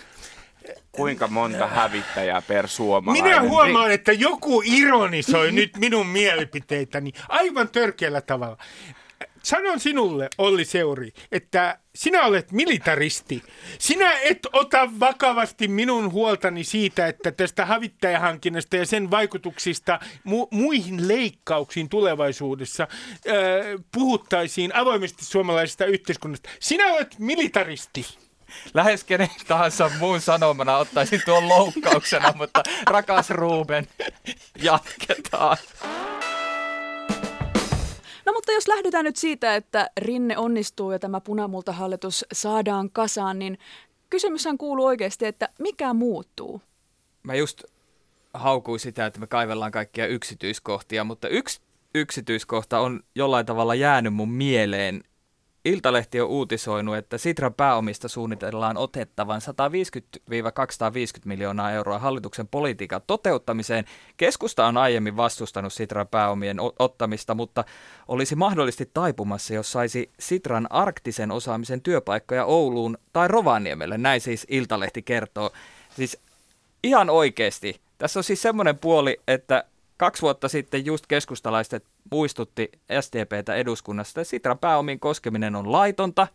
Kuinka 0.92 1.28
monta 1.28 1.68
hävittäjää 1.68 2.42
per 2.42 2.68
suomalainen? 2.68 3.30
Minä 3.30 3.42
huomaan, 3.50 3.92
että 3.92 4.12
joku 4.12 4.62
ironisoi 4.66 5.52
nyt 5.52 5.78
minun 5.78 6.08
mielipiteitäni 6.08 7.12
aivan 7.30 7.70
törkeällä 7.70 8.22
tavalla. 8.22 8.58
Sanon 9.44 9.80
sinulle, 9.80 10.30
Olli 10.38 10.66
Seuri, 10.66 11.14
että 11.32 11.80
sinä 11.96 12.24
olet 12.24 12.52
militaristi. 12.52 13.44
Sinä 13.80 14.14
et 14.14 14.40
ota 14.54 14.90
vakavasti 15.00 15.68
minun 15.68 16.12
huoltani 16.12 16.64
siitä, 16.64 17.08
että 17.08 17.32
tästä 17.32 17.66
hävittäjähankinnasta 17.66 18.76
ja 18.76 18.86
sen 18.86 19.12
vaikutuksista 19.12 20.00
mu- 20.28 20.48
muihin 20.52 21.08
leikkauksiin 21.08 21.90
tulevaisuudessa 21.90 22.84
äh, 22.84 23.36
puhuttaisiin 23.94 24.76
avoimesti 24.76 25.26
suomalaisesta 25.26 25.86
yhteiskunnasta. 25.86 26.50
Sinä 26.60 26.94
olet 26.94 27.16
militaristi. 27.20 28.06
Lähes 28.74 29.04
kenen 29.04 29.30
tahansa 29.48 29.92
muun 30.00 30.22
sanomana 30.22 30.78
ottaisin 30.78 31.22
tuon 31.26 31.50
loukkauksena, 31.50 32.34
mutta 32.36 32.64
rakas 32.88 33.30
Ruben, 33.30 33.88
jatketaan. 34.62 35.58
No 38.26 38.34
mutta 38.34 38.52
jos 38.52 38.68
lähdetään 38.68 39.06
nyt 39.06 39.16
siitä, 39.16 39.56
että 39.56 39.90
Rinne 39.98 40.38
onnistuu 40.38 40.92
ja 40.92 41.00
tämä 41.00 41.22
punamultahallitus 41.22 42.26
saadaan 42.34 42.90
kasaan, 42.92 43.40
niin 43.40 43.58
kysymyshän 44.10 44.58
kuuluu 44.58 44.86
oikeasti, 44.86 45.26
että 45.26 45.50
mikä 45.60 45.94
muuttuu? 45.94 46.62
Mä 47.24 47.36
just 47.36 47.64
haukuin 48.34 48.80
sitä, 48.80 49.06
että 49.06 49.20
me 49.20 49.28
kaivellaan 49.28 49.72
kaikkia 49.72 50.08
yksityiskohtia, 50.08 51.04
mutta 51.04 51.28
yksi 51.28 51.62
yksityiskohta 51.96 52.80
on 52.80 53.04
jollain 53.16 53.46
tavalla 53.46 53.76
jäänyt 53.76 54.14
mun 54.14 54.32
mieleen. 54.32 55.04
Iltalehti 55.66 56.22
on 56.22 56.28
uutisoinut, 56.28 56.98
että 56.98 57.18
Sitran 57.18 57.54
pääomista 57.54 58.08
suunnitellaan 58.08 58.78
otettavan 58.78 59.42
150-250 59.42 59.44
miljoonaa 61.26 61.72
euroa 61.72 62.00
hallituksen 62.00 62.48
politiikan 62.48 63.02
toteuttamiseen. 63.08 63.86
Keskusta 64.18 64.68
on 64.68 64.78
aiemmin 64.78 65.18
vastustanut 65.18 65.74
Sitran 65.74 66.08
pääomien 66.08 66.58
ottamista, 66.80 67.36
mutta 67.36 67.64
olisi 68.08 68.36
mahdollisesti 68.36 68.90
taipumassa, 68.94 69.54
jos 69.54 69.72
saisi 69.72 70.10
Sitran 70.20 70.68
arktisen 70.70 71.32
osaamisen 71.32 71.82
työpaikkoja 71.82 72.46
Ouluun 72.46 72.98
tai 73.14 73.28
Rovaniemelle. 73.28 73.98
Näin 73.98 74.22
siis 74.22 74.48
Iltalehti 74.50 75.02
kertoo. 75.02 75.52
Siis 75.96 76.18
ihan 76.84 77.10
oikeasti. 77.10 77.82
Tässä 77.98 78.20
on 78.20 78.24
siis 78.24 78.42
semmoinen 78.42 78.80
puoli, 78.80 79.22
että 79.28 79.64
kaksi 80.00 80.22
vuotta 80.22 80.48
sitten 80.48 80.86
just 80.86 81.08
keskustalaiset 81.08 81.86
muistutti 82.12 82.70
SDPtä 83.02 83.56
eduskunnasta, 83.56 84.22
että 84.22 84.30
Sitran 84.30 84.60
pääomiin 84.60 85.00
koskeminen 85.00 85.56
on 85.56 85.72
laitonta, 85.72 86.28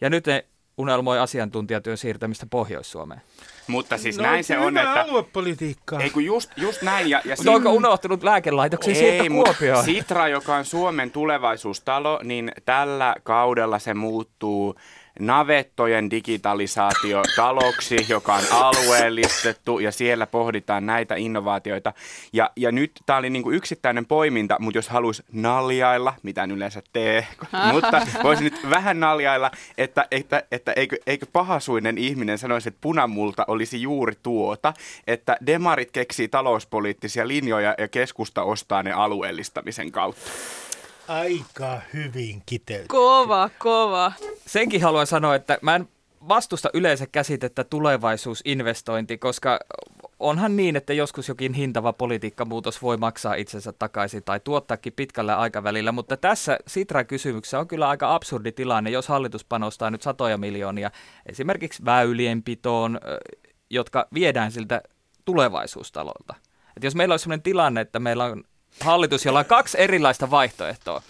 ja 0.00 0.10
nyt 0.10 0.26
ne 0.26 0.44
unelmoi 0.78 1.18
asiantuntijatyön 1.18 1.96
siirtämistä 1.96 2.46
Pohjois-Suomeen. 2.50 3.20
Mutta 3.66 3.98
siis 3.98 4.18
näin 4.18 4.44
se 4.44 4.58
on, 4.58 4.74
No, 4.74 4.80
että... 4.80 5.02
aluepolitiikkaa. 5.02 6.00
Ei 6.00 6.10
kun 6.10 6.24
just, 6.24 6.50
just 6.56 6.82
näin. 6.82 7.10
Ja, 7.10 7.22
ja 7.24 7.36
Mutta 7.36 7.52
onko 7.52 7.72
unohtunut 7.72 8.22
lääkelaitoksen 8.22 8.96
siirto 8.96 9.30
Kuopioon? 9.30 9.84
Sitra, 9.84 10.28
joka 10.28 10.56
on 10.56 10.64
Suomen 10.64 11.10
tulevaisuustalo, 11.10 12.20
niin 12.24 12.52
tällä 12.64 13.16
kaudella 13.22 13.78
se 13.78 13.94
muuttuu 13.94 14.74
navettojen 15.18 16.10
digitalisaatio 16.10 17.22
taloksi, 17.36 18.06
joka 18.08 18.34
on 18.34 18.44
alueellistettu 18.50 19.78
ja 19.78 19.92
siellä 19.92 20.26
pohditaan 20.26 20.86
näitä 20.86 21.14
innovaatioita. 21.14 21.92
Ja, 22.32 22.50
ja 22.56 22.72
nyt 22.72 22.92
tämä 23.06 23.18
oli 23.18 23.30
niinku 23.30 23.50
yksittäinen 23.50 24.06
poiminta, 24.06 24.56
mutta 24.60 24.78
jos 24.78 24.88
haluaisi 24.88 25.22
naljailla, 25.32 26.14
mitä 26.22 26.42
en 26.42 26.50
yleensä 26.50 26.82
tee, 26.92 27.26
mutta 27.72 28.06
voisi 28.22 28.44
nyt 28.44 28.70
vähän 28.70 29.00
naljailla, 29.00 29.50
että, 29.78 30.06
että, 30.10 30.42
että 30.52 30.72
eikö, 30.72 30.96
eikö 31.06 31.26
pahasuinen 31.32 31.98
ihminen 31.98 32.38
sanoisi, 32.38 32.68
että 32.68 32.80
punamulta 32.80 33.44
olisi 33.48 33.82
juuri 33.82 34.14
tuota, 34.22 34.74
että 35.06 35.36
demarit 35.46 35.90
keksii 35.90 36.28
talouspoliittisia 36.28 37.28
linjoja 37.28 37.74
ja 37.78 37.88
keskusta 37.88 38.42
ostaa 38.42 38.82
ne 38.82 38.92
alueellistamisen 38.92 39.92
kautta. 39.92 40.30
Aika 41.08 41.80
hyvin 41.94 42.42
kiteytetty. 42.46 42.88
Kova, 42.88 43.50
kova. 43.58 44.12
Senkin 44.46 44.82
haluan 44.82 45.06
sanoa, 45.06 45.34
että 45.34 45.58
mä 45.62 45.76
en 45.76 45.88
vastusta 46.28 46.70
yleensä 46.74 47.06
käsitettä 47.06 47.64
tulevaisuusinvestointi, 47.64 49.18
koska 49.18 49.60
onhan 50.20 50.56
niin, 50.56 50.76
että 50.76 50.92
joskus 50.92 51.28
jokin 51.28 51.52
hintava 51.52 51.92
politiikkamuutos 51.92 52.82
voi 52.82 52.96
maksaa 52.96 53.34
itsensä 53.34 53.72
takaisin 53.72 54.22
tai 54.24 54.40
tuottaakin 54.40 54.92
pitkällä 54.92 55.38
aikavälillä, 55.38 55.92
mutta 55.92 56.16
tässä 56.16 56.58
Sitra-kysymyksessä 56.66 57.58
on 57.58 57.68
kyllä 57.68 57.88
aika 57.88 58.14
absurdi 58.14 58.52
tilanne, 58.52 58.90
jos 58.90 59.08
hallitus 59.08 59.44
panostaa 59.44 59.90
nyt 59.90 60.02
satoja 60.02 60.38
miljoonia 60.38 60.90
esimerkiksi 61.26 61.84
väylienpitoon, 61.84 63.00
jotka 63.70 64.08
viedään 64.14 64.52
siltä 64.52 64.82
tulevaisuustalolta. 65.24 66.34
Et 66.76 66.84
jos 66.84 66.94
meillä 66.94 67.12
olisi 67.12 67.22
sellainen 67.22 67.42
tilanne, 67.42 67.80
että 67.80 67.98
meillä 67.98 68.24
on 68.24 68.44
hallitus, 68.80 69.24
jolla 69.24 69.38
on 69.38 69.44
kaksi 69.44 69.80
erilaista 69.80 70.30
vaihtoehtoa, 70.30 71.02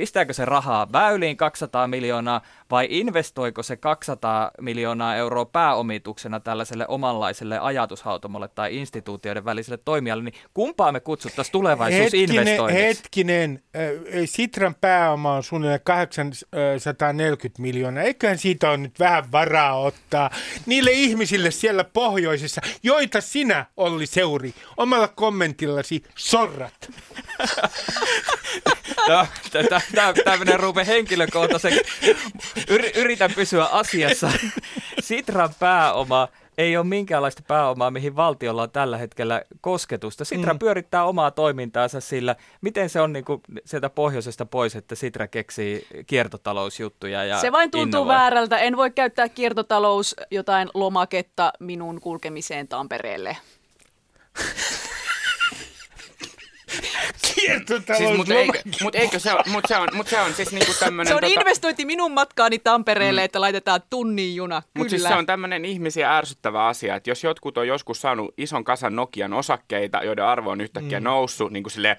pistääkö 0.00 0.32
se 0.32 0.44
rahaa 0.44 0.92
väyliin 0.92 1.36
200 1.36 1.88
miljoonaa 1.88 2.40
vai 2.70 2.86
investoiko 2.90 3.62
se 3.62 3.76
200 3.76 4.50
miljoonaa 4.60 5.16
euroa 5.16 5.44
pääomituksena 5.44 6.40
tällaiselle 6.40 6.86
omanlaiselle 6.88 7.58
ajatushautomolle 7.58 8.48
tai 8.48 8.76
instituutioiden 8.76 9.44
väliselle 9.44 9.78
toimijalle, 9.84 10.24
niin 10.24 10.34
kumpaa 10.54 10.92
me 10.92 11.00
kutsuttaisiin 11.00 11.52
tulevaisuusinvestoinniksi? 11.52 12.86
Hetkinen, 12.86 13.62
hetkinen. 13.74 14.28
Sitran 14.28 14.74
pääoma 14.80 15.34
on 15.34 15.42
suunnilleen 15.42 15.80
840 15.84 17.62
miljoonaa. 17.62 18.02
Eiköhän 18.02 18.38
siitä 18.38 18.70
on 18.70 18.82
nyt 18.82 18.98
vähän 18.98 19.32
varaa 19.32 19.80
ottaa 19.80 20.30
niille 20.66 20.90
ihmisille 20.92 21.50
siellä 21.50 21.84
pohjoisessa, 21.84 22.60
joita 22.82 23.20
sinä, 23.20 23.66
Olli 23.76 24.06
Seuri, 24.06 24.54
omalla 24.76 25.08
kommentillasi 25.08 26.02
sorrat. 26.16 26.90
Tämä 29.68 29.80
menee 30.38 30.56
rupe 30.56 30.86
henkilökohtaiseksi. 30.86 31.80
Yritän 32.96 33.30
pysyä 33.34 33.64
asiassa. 33.64 34.32
Sitran 35.00 35.50
pääoma 35.58 36.28
ei 36.58 36.76
ole 36.76 36.86
minkäänlaista 36.86 37.42
pääomaa, 37.48 37.90
mihin 37.90 38.16
valtiolla 38.16 38.62
on 38.62 38.70
tällä 38.70 38.98
hetkellä 38.98 39.42
kosketusta. 39.60 40.24
Sitra 40.24 40.52
mm. 40.52 40.58
pyörittää 40.58 41.04
omaa 41.04 41.30
toimintaansa 41.30 42.00
sillä, 42.00 42.36
miten 42.60 42.90
se 42.90 43.00
on 43.00 43.12
niin 43.12 43.24
kuin 43.24 43.40
sieltä 43.64 43.90
pohjoisesta 43.90 44.46
pois, 44.46 44.76
että 44.76 44.94
Sitra 44.94 45.28
keksii 45.28 45.86
kiertotalousjuttuja. 46.06 47.24
Ja 47.24 47.40
se 47.40 47.52
vain 47.52 47.70
tuntuu 47.70 48.00
innovoi. 48.00 48.14
väärältä. 48.14 48.58
En 48.58 48.76
voi 48.76 48.90
käyttää 48.90 49.28
kiertotalous 49.28 50.16
jotain 50.30 50.68
lomaketta 50.74 51.52
minun 51.60 52.00
kulkemiseen 52.00 52.68
Tampereelle. 52.68 53.36
Kiertotalous 57.40 57.98
Siis, 57.98 58.16
mutta 58.16 58.34
eikö, 58.34 58.58
mut 58.82 58.94
eikö 58.94 59.18
se, 59.18 59.32
on, 59.32 59.40
mut 59.46 59.64
se 59.68 59.76
on, 59.76 59.88
mut 59.92 60.08
se 60.08 60.20
on 60.20 60.34
siis 60.34 60.52
niinku 60.52 60.72
tämmönen... 60.80 61.06
Se 61.06 61.14
on 61.14 61.20
tota, 61.20 61.40
investointi 61.40 61.84
minun 61.84 62.12
matkaani 62.12 62.58
Tampereelle, 62.58 63.20
mm. 63.20 63.24
että 63.24 63.40
laitetaan 63.40 63.80
tunnin 63.90 64.36
juna. 64.36 64.62
Kyllä. 64.62 64.70
Mutta 64.74 64.90
siis 64.90 65.02
se 65.02 65.14
on 65.14 65.26
tämmöinen 65.26 65.64
ihmisiä 65.64 66.16
ärsyttävä 66.16 66.66
asia, 66.66 66.96
että 66.96 67.10
jos 67.10 67.24
jotkut 67.24 67.58
on 67.58 67.68
joskus 67.68 68.00
saanut 68.00 68.34
ison 68.38 68.64
kasan 68.64 68.96
Nokian 68.96 69.32
osakkeita, 69.32 70.04
joiden 70.04 70.24
arvo 70.24 70.50
on 70.50 70.60
yhtäkkiä 70.60 71.00
mm. 71.00 71.04
noussut 71.04 71.52
niin 71.52 71.62
kuin 71.62 71.72
silleen, 71.72 71.96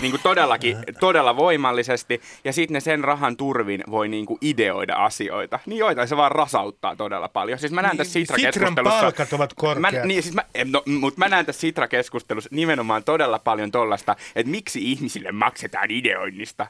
niin 0.00 0.10
kuin 0.10 0.22
todellakin, 0.22 0.76
todella 1.00 1.36
voimallisesti, 1.36 2.20
ja 2.44 2.52
sitten 2.52 2.74
ne 2.74 2.80
sen 2.80 3.04
rahan 3.04 3.36
turvin 3.36 3.84
voi 3.90 4.08
niin 4.08 4.26
kuin 4.26 4.38
ideoida 4.40 4.94
asioita, 4.94 5.58
niin 5.66 5.78
joita 5.78 6.06
se 6.06 6.16
vaan 6.16 6.32
rasauttaa 6.32 6.96
todella 6.96 7.28
paljon. 7.28 7.58
Siis 7.58 7.72
mä 7.72 7.82
näen 7.82 7.96
tässä 7.96 8.12
Sitran 8.12 8.40
Sitra-keskustelussa... 8.40 9.00
palkat 9.00 9.32
ovat 9.32 9.54
korkeat. 9.54 9.94
Mä, 9.94 10.04
niin, 10.04 10.22
siis 10.22 10.34
mä, 10.34 10.44
no, 10.64 10.82
mutta 10.86 11.18
mä 11.18 11.28
näen 11.28 11.46
tässä 11.46 11.60
Sitra-keskustelussa 11.60 12.48
nimenomaan 12.50 13.04
todella 13.04 13.38
paljon 13.38 13.70
tollasta, 13.70 14.16
että 14.36 14.50
miksi 14.50 14.92
ihmisille 14.92 15.32
maksetaan 15.32 15.90
ideoinnista. 15.90 16.66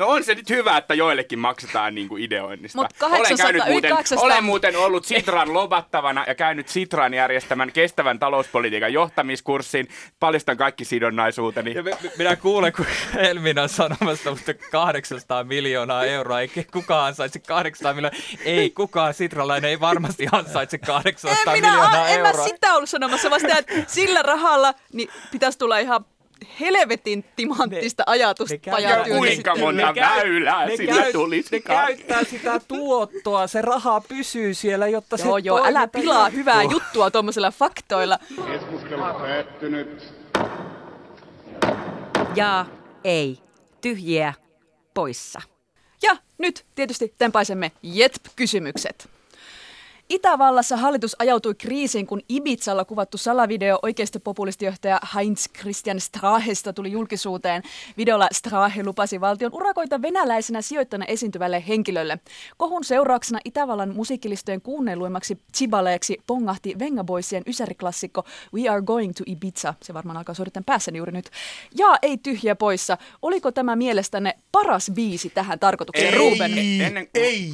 No 0.00 0.06
on 0.06 0.24
se 0.24 0.34
nyt 0.34 0.50
hyvä, 0.50 0.76
että 0.76 0.94
joillekin 0.94 1.38
maksetaan 1.38 1.94
niin 1.94 2.08
kuin 2.08 2.22
ideoinnista. 2.22 2.78
Mut 2.78 2.92
800, 2.92 3.46
olen, 3.46 3.54
käynyt 3.54 3.72
muuten, 3.72 3.90
800. 3.90 4.24
olen 4.24 4.44
muuten 4.44 4.76
ollut 4.76 5.04
Sitran 5.04 5.54
lobattavana 5.54 6.24
ja 6.26 6.34
käynyt 6.34 6.68
Sitran 6.68 7.14
järjestämän 7.14 7.72
kestävän 7.72 8.18
talouspolitiikan 8.18 8.92
johtamiskurssin. 8.92 9.88
Paljastan 10.20 10.56
kaikki 10.56 10.84
sidonnaisuuteni. 10.84 11.74
Ja 11.74 11.82
minä 12.18 12.36
kuulen, 12.36 12.72
kun 12.72 12.86
Elmin 13.16 13.58
on 13.58 13.68
sanomassa, 13.68 14.30
mutta 14.30 14.54
800 14.70 15.44
miljoonaa 15.44 16.04
euroa, 16.04 16.40
ei 16.40 16.50
kukaan 16.72 17.06
ansaitse 17.06 17.38
800 17.38 17.94
miljoonaa. 17.94 18.20
Ei 18.44 18.70
kukaan 18.70 19.14
sitralainen 19.14 19.70
ei 19.70 19.80
varmasti 19.80 20.26
ansaitse 20.32 20.78
800 20.78 21.54
en 21.54 21.60
minä, 21.60 21.68
miljoonaa 21.68 22.08
en 22.08 22.18
euroa. 22.18 22.32
mä 22.32 22.48
sitä 22.48 22.74
ollut 22.74 22.90
sanomassa, 22.90 23.30
vaan 23.30 23.40
sitä, 23.40 23.58
että 23.58 23.74
sillä 23.86 24.22
rahalla 24.22 24.74
niin 24.92 25.08
pitäisi 25.30 25.58
tulla 25.58 25.78
ihan 25.78 26.04
helvetin 26.60 27.24
timanttista 27.36 28.02
ajatusta 28.06 28.54
ne 28.54 28.58
käy- 28.58 28.82
Ja 28.82 29.04
kuinka 29.18 29.56
monta 29.56 29.92
Ne 29.92 30.00
väylää 30.00 30.66
ne 30.66 30.76
sillä 30.76 31.02
käy- 31.02 31.12
tulisi 31.12 31.48
Ne 31.52 31.60
käyttää 31.60 32.24
sitä 32.24 32.60
tuottoa, 32.68 33.46
se 33.46 33.62
raha 33.62 34.00
pysyy 34.08 34.54
siellä, 34.54 34.86
jotta 34.88 35.16
se 35.16 35.24
Joo, 35.24 35.38
joo, 35.38 35.64
älä 35.64 35.88
pilaa 35.88 36.28
hyvää 36.28 36.62
juttua 36.62 37.10
tuommoisilla 37.10 37.50
faktoilla. 37.50 38.18
Keskustelu 38.46 39.02
päättynyt. 39.02 40.14
Ja 42.36 42.66
ei. 43.04 43.38
Tyhjiä 43.80 44.34
poissa. 44.94 45.40
Ja 46.02 46.16
nyt 46.38 46.66
tietysti 46.74 47.14
tempaisemme 47.18 47.72
JETP-kysymykset. 47.82 49.08
Itävallassa 50.10 50.76
hallitus 50.76 51.16
ajautui 51.18 51.54
kriisiin, 51.54 52.06
kun 52.06 52.20
Ibizalla 52.28 52.84
kuvattu 52.84 53.18
salavideo 53.18 53.78
oikeistopopulistijohtaja 53.82 55.00
Heinz 55.14 55.46
Christian 55.58 56.00
Strahesta 56.00 56.72
tuli 56.72 56.92
julkisuuteen. 56.92 57.62
Videolla 57.96 58.28
Strahe 58.32 58.82
lupasi 58.84 59.20
valtion 59.20 59.54
urakoita 59.54 60.02
venäläisenä 60.02 60.62
sijoittana 60.62 61.04
esiintyvälle 61.04 61.64
henkilölle. 61.68 62.18
Kohun 62.56 62.84
seurauksena 62.84 63.40
Itävallan 63.44 63.94
musiikkilistojen 63.94 64.60
kuunnelluimmaksi 64.60 65.38
chibaleeksi 65.56 66.18
pongahti 66.26 66.78
Venga 66.78 67.04
Boysien 67.04 67.42
ysäriklassikko 67.46 68.24
We 68.54 68.68
Are 68.68 68.82
Going 68.82 69.12
to 69.16 69.24
Ibiza. 69.26 69.74
Se 69.82 69.94
varmaan 69.94 70.16
alkaa 70.16 70.34
suorittaa 70.34 70.62
päässäni 70.66 70.98
juuri 70.98 71.12
nyt. 71.12 71.30
Ja 71.78 71.96
ei 72.02 72.18
tyhjä 72.18 72.56
poissa. 72.56 72.98
Oliko 73.22 73.52
tämä 73.52 73.76
mielestänne 73.76 74.34
paras 74.52 74.90
biisi 74.94 75.30
tähän 75.30 75.58
tarkoitukseen, 75.58 76.14
Ruben? 76.14 76.58
Ei, 76.58 76.82
Ennen 76.82 77.06
kuin- 77.06 77.22
ei. 77.22 77.52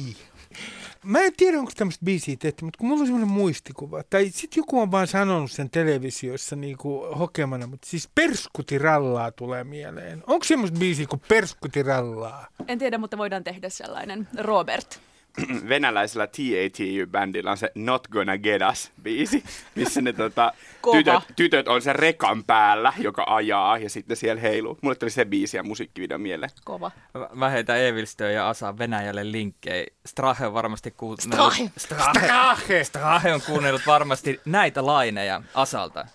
Mä 1.07 1.19
en 1.19 1.33
tiedä, 1.37 1.59
onko 1.59 1.71
tämmöistä 1.75 2.05
biisiä 2.05 2.35
tehty, 2.39 2.65
mutta 2.65 2.77
kun 2.77 2.87
mulla 2.87 3.01
on 3.01 3.07
semmoinen 3.07 3.31
muistikuva, 3.33 4.03
tai 4.03 4.29
sitten 4.29 4.61
joku 4.61 4.79
on 4.79 4.91
vaan 4.91 5.07
sanonut 5.07 5.51
sen 5.51 5.69
televisiossa 5.69 6.55
niinku 6.55 7.05
hokemana, 7.19 7.67
mutta 7.67 7.89
siis 7.89 8.09
Perskutirallaa 8.15 9.31
tulee 9.31 9.63
mieleen. 9.63 10.23
Onko 10.27 10.43
semmoista 10.43 10.79
biisiä 10.79 11.05
kuin 11.07 11.21
Perskutirallaa? 11.27 12.47
En 12.67 12.79
tiedä, 12.79 12.97
mutta 12.97 13.17
voidaan 13.17 13.43
tehdä 13.43 13.69
sellainen. 13.69 14.27
Robert. 14.37 14.99
venäläisellä 15.69 16.27
TATU-bändillä 16.27 17.51
on 17.51 17.57
se 17.57 17.71
Not 17.75 18.07
Gonna 18.07 18.37
Get 18.37 18.61
Us 18.71 18.91
biisi, 19.03 19.43
missä 19.75 20.01
ne 20.01 20.13
tota, 20.13 20.53
tytöt, 20.91 21.23
tytöt, 21.35 21.67
on 21.67 21.81
sen 21.81 21.95
rekan 21.95 22.43
päällä, 22.43 22.93
joka 22.97 23.25
ajaa 23.27 23.77
ja 23.77 23.89
sitten 23.89 24.17
siellä 24.17 24.41
heiluu. 24.41 24.77
Mulle 24.81 24.95
tuli 24.95 25.11
se 25.11 25.25
biisi 25.25 25.57
ja 25.57 25.63
musiikkivideo 25.63 26.17
mieleen. 26.17 26.49
Kova. 26.63 26.91
Mä- 27.33 27.49
heitän 27.49 27.81
Evilstöön 27.81 28.33
ja 28.33 28.49
Asa 28.49 28.77
Venäjälle 28.77 29.31
linkkejä. 29.31 29.85
Strahe 30.05 30.47
on 30.47 30.53
varmasti 30.53 30.91
kuunnellut... 30.91 31.53
Strahe. 31.53 31.71
Strahe. 31.77 32.25
Strahe. 32.25 32.83
Strahe 32.83 33.33
on 33.33 33.41
kuunnellut 33.41 33.81
varmasti 33.87 34.41
näitä 34.45 34.85
laineja 34.85 35.41
Asalta. 35.53 36.05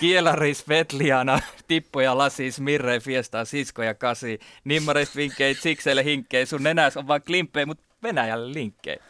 Kielari, 0.00 0.54
Svetliana, 0.54 1.40
Tippoja, 1.68 2.18
Lasis, 2.18 2.60
Mirre, 2.60 3.00
Fiesta, 3.00 3.44
Sisko 3.44 3.82
ja 3.82 3.94
Kasi, 3.94 4.38
Nimmareis, 4.64 5.16
vinkkei, 5.16 5.54
Sikseille, 5.54 6.04
hinkkei, 6.04 6.46
sun 6.46 6.62
nenäs 6.62 6.96
on 6.96 7.06
vaan 7.06 7.22
klimppejä, 7.22 7.66
mutta 7.66 7.87
Venäjälle 8.02 8.52
linkkejä. 8.52 9.02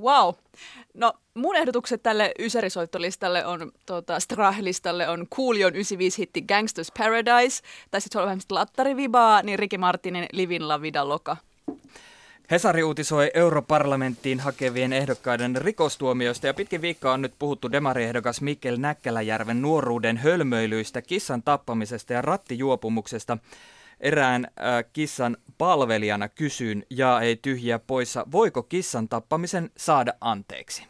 Wow. 0.00 0.34
No 0.94 1.12
mun 1.34 1.56
ehdotukset 1.56 2.02
tälle 2.02 2.32
ysärisoittolistalle 2.38 3.46
on, 3.46 3.72
tota, 3.86 4.18
Strah-listalle 4.20 5.08
on 5.08 5.26
Coolion 5.34 5.74
95 5.74 6.18
hitti 6.18 6.42
Gangsters 6.42 6.92
Paradise, 6.98 7.62
tai 7.90 8.00
sitten 8.00 8.12
se 8.12 8.18
on 8.18 8.24
vähän 8.24 8.40
lattarivibaa, 8.50 9.42
niin 9.42 9.58
Ricky 9.58 9.78
Martinin 9.78 10.26
Livin 10.32 10.68
La 10.68 10.82
Vida 10.82 11.08
Loca. 11.08 11.36
Hesari 12.50 12.82
uutisoi 12.82 13.30
europarlamenttiin 13.34 14.40
hakevien 14.40 14.92
ehdokkaiden 14.92 15.56
rikostuomioista 15.56 16.46
ja 16.46 16.54
pitkin 16.54 16.82
viikkoa 16.82 17.12
on 17.12 17.22
nyt 17.22 17.34
puhuttu 17.38 17.72
demariehdokas 17.72 18.40
Mikkel 18.40 18.76
Näkkäläjärven 18.76 19.62
nuoruuden 19.62 20.16
hölmöilyistä, 20.16 21.02
kissan 21.02 21.42
tappamisesta 21.42 22.12
ja 22.12 22.22
rattijuopumuksesta. 22.22 23.38
Erään 24.04 24.44
äh, 24.44 24.84
kissan 24.92 25.36
palvelijana 25.58 26.28
kysyn 26.28 26.86
ja 26.90 27.20
ei 27.20 27.36
tyhjiä 27.36 27.78
poissa, 27.78 28.26
voiko 28.32 28.62
kissan 28.62 29.08
tappamisen 29.08 29.70
saada 29.76 30.14
anteeksi? 30.20 30.86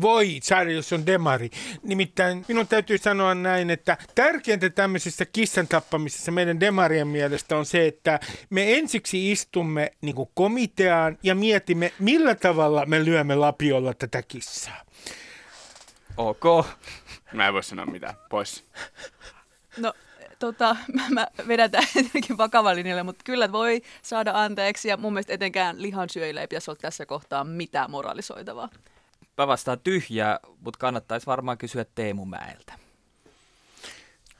Voi 0.00 0.38
saada, 0.42 0.70
jos 0.70 0.92
on 0.92 1.06
demari. 1.06 1.50
Nimittäin 1.82 2.44
minun 2.48 2.68
täytyy 2.68 2.98
sanoa 2.98 3.34
näin, 3.34 3.70
että 3.70 3.96
tärkeintä 4.14 4.70
tämmöisessä 4.70 5.24
kissan 5.26 5.68
tappamisessa 5.68 6.32
meidän 6.32 6.60
demarien 6.60 7.08
mielestä 7.08 7.56
on 7.56 7.66
se, 7.66 7.86
että 7.86 8.20
me 8.50 8.78
ensiksi 8.78 9.32
istumme 9.32 9.92
niin 10.00 10.14
kuin 10.14 10.30
komiteaan 10.34 11.18
ja 11.22 11.34
mietimme, 11.34 11.92
millä 11.98 12.34
tavalla 12.34 12.86
me 12.86 13.04
lyömme 13.04 13.34
lapiolla 13.34 13.94
tätä 13.94 14.22
kissaa. 14.22 14.80
Ok. 16.16 16.66
Mä 17.32 17.46
en 17.46 17.54
voi 17.54 17.62
sanoa 17.62 17.86
mitään. 17.86 18.14
Pois. 18.30 18.64
No, 19.76 19.92
tota, 20.38 20.76
mä, 20.96 21.02
mä 21.10 21.26
vedän 21.48 21.70
tämän 21.70 21.88
jotenkin 21.94 22.38
vakava 22.38 22.74
linjalle, 22.74 23.02
mutta 23.02 23.24
kyllä 23.24 23.52
voi 23.52 23.82
saada 24.02 24.32
anteeksi 24.34 24.88
ja 24.88 24.96
mun 24.96 25.12
mielestä 25.12 25.32
etenkään 25.32 25.82
lihansyöjille 25.82 26.40
ei 26.40 26.46
pitäisi 26.46 26.70
olla 26.70 26.80
tässä 26.82 27.06
kohtaa 27.06 27.44
mitään 27.44 27.90
moralisoitavaa. 27.90 28.68
Mä 29.38 29.46
vastaan 29.46 29.80
tyhjää, 29.80 30.40
mutta 30.60 30.78
kannattaisi 30.78 31.26
varmaan 31.26 31.58
kysyä 31.58 31.84
Teemu 31.94 32.24
Mäeltä. 32.24 32.72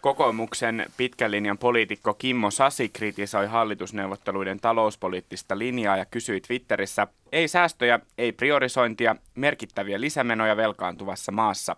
Kokoomuksen 0.00 0.86
pitkän 0.96 1.30
linjan 1.30 1.58
poliitikko 1.58 2.14
Kimmo 2.14 2.50
Sasi 2.50 2.88
kritisoi 2.88 3.46
hallitusneuvotteluiden 3.46 4.60
talouspoliittista 4.60 5.58
linjaa 5.58 5.96
ja 5.96 6.04
kysyi 6.04 6.40
Twitterissä, 6.40 7.06
ei 7.32 7.48
säästöjä, 7.48 8.00
ei 8.18 8.32
priorisointia, 8.32 9.16
merkittäviä 9.34 10.00
lisämenoja 10.00 10.56
velkaantuvassa 10.56 11.32
maassa. 11.32 11.76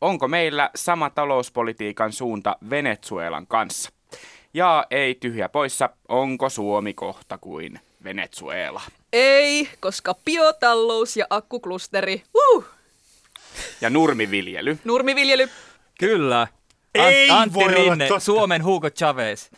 Onko 0.00 0.28
meillä 0.28 0.70
sama 0.74 1.10
talouspolitiikan 1.10 2.12
suunta 2.12 2.56
Venezuelan 2.70 3.46
kanssa? 3.46 3.90
Ja 4.54 4.84
ei 4.90 5.14
tyhjä 5.14 5.48
poissa, 5.48 5.90
onko 6.08 6.48
Suomi 6.48 6.94
kohta 6.94 7.38
kuin 7.38 7.80
Venezuela? 8.04 8.80
Ei, 9.12 9.68
koska 9.80 10.14
biotalous 10.24 11.16
ja 11.16 11.26
akkuklusteri, 11.30 12.22
uh, 12.54 12.64
Ja 13.80 13.90
nurmiviljely. 13.90 14.78
nurmiviljely, 14.84 15.48
Kyllä. 15.98 16.46
Ei 16.94 17.30
Antti 17.30 17.54
voi 17.54 17.64
olla 17.64 17.74
Rinne, 17.74 18.06
totta. 18.08 18.20
Suomen 18.20 18.64
Hugo 18.64 18.90
Chavez. 18.90 19.50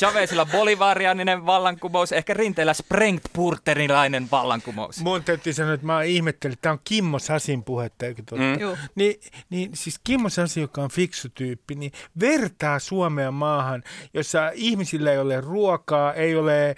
Chavezilla 0.00 0.46
bolivarianinen 0.46 1.46
vallankumous, 1.46 2.12
ehkä 2.12 2.34
Rinteellä 2.34 2.74
Sprengtpurterilainen 2.74 4.28
vallankumous. 4.30 5.00
Mun 5.02 5.24
täytyy 5.24 5.52
sanoa, 5.52 5.74
että 5.74 5.86
mä 5.86 6.02
ihmettelin, 6.02 6.52
että 6.52 6.62
tämä 6.62 6.72
on 6.72 6.80
Kimmo 6.84 7.18
Sasin 7.18 7.64
puhetta, 7.64 8.06
eikö 8.06 8.22
totta? 8.26 8.44
Mm. 8.44 8.60
Joo. 8.60 8.76
Niin, 8.94 9.20
niin 9.50 9.70
siis 9.74 10.00
Kimmo 10.04 10.28
Sasi, 10.28 10.60
joka 10.60 10.82
on 10.82 10.90
fiksu 10.90 11.28
tyyppi, 11.28 11.74
niin 11.74 11.92
vertaa 12.20 12.78
Suomea 12.78 13.30
maahan, 13.30 13.82
jossa 14.14 14.50
ihmisillä 14.54 15.12
ei 15.12 15.18
ole 15.18 15.40
ruokaa, 15.40 16.14
ei 16.14 16.36
ole 16.36 16.68
äh, 16.68 16.74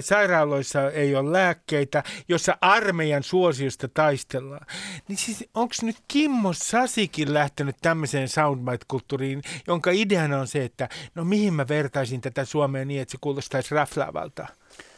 sairaaloissa 0.00 0.90
ei 0.90 1.14
ole 1.14 1.32
lääkkeitä, 1.32 2.02
jossa 2.28 2.58
armeijan 2.60 3.22
suosiosta 3.22 3.88
taistellaan. 3.88 4.66
Niin 5.08 5.18
siis 5.18 5.44
onko 5.54 5.74
nyt 5.82 5.96
Kimmo 6.08 6.52
Sasikin 6.52 7.34
lähtenyt 7.34 7.76
tämmöiseen 7.82 8.28
soundbite-kulttuuriin, 8.28 9.42
jonka 9.66 9.90
ideana 9.90 10.40
on 10.40 10.46
se, 10.46 10.64
että 10.64 10.88
no 11.14 11.24
mihin 11.24 11.54
mä 11.54 11.68
vertaisin 11.68 12.20
tätä 12.20 12.44
Suomea 12.44 12.65
niin, 12.84 13.02
että 13.02 13.12
se 13.12 13.18
kuulostaisi 13.20 13.74
raflaavalta? 13.74 14.46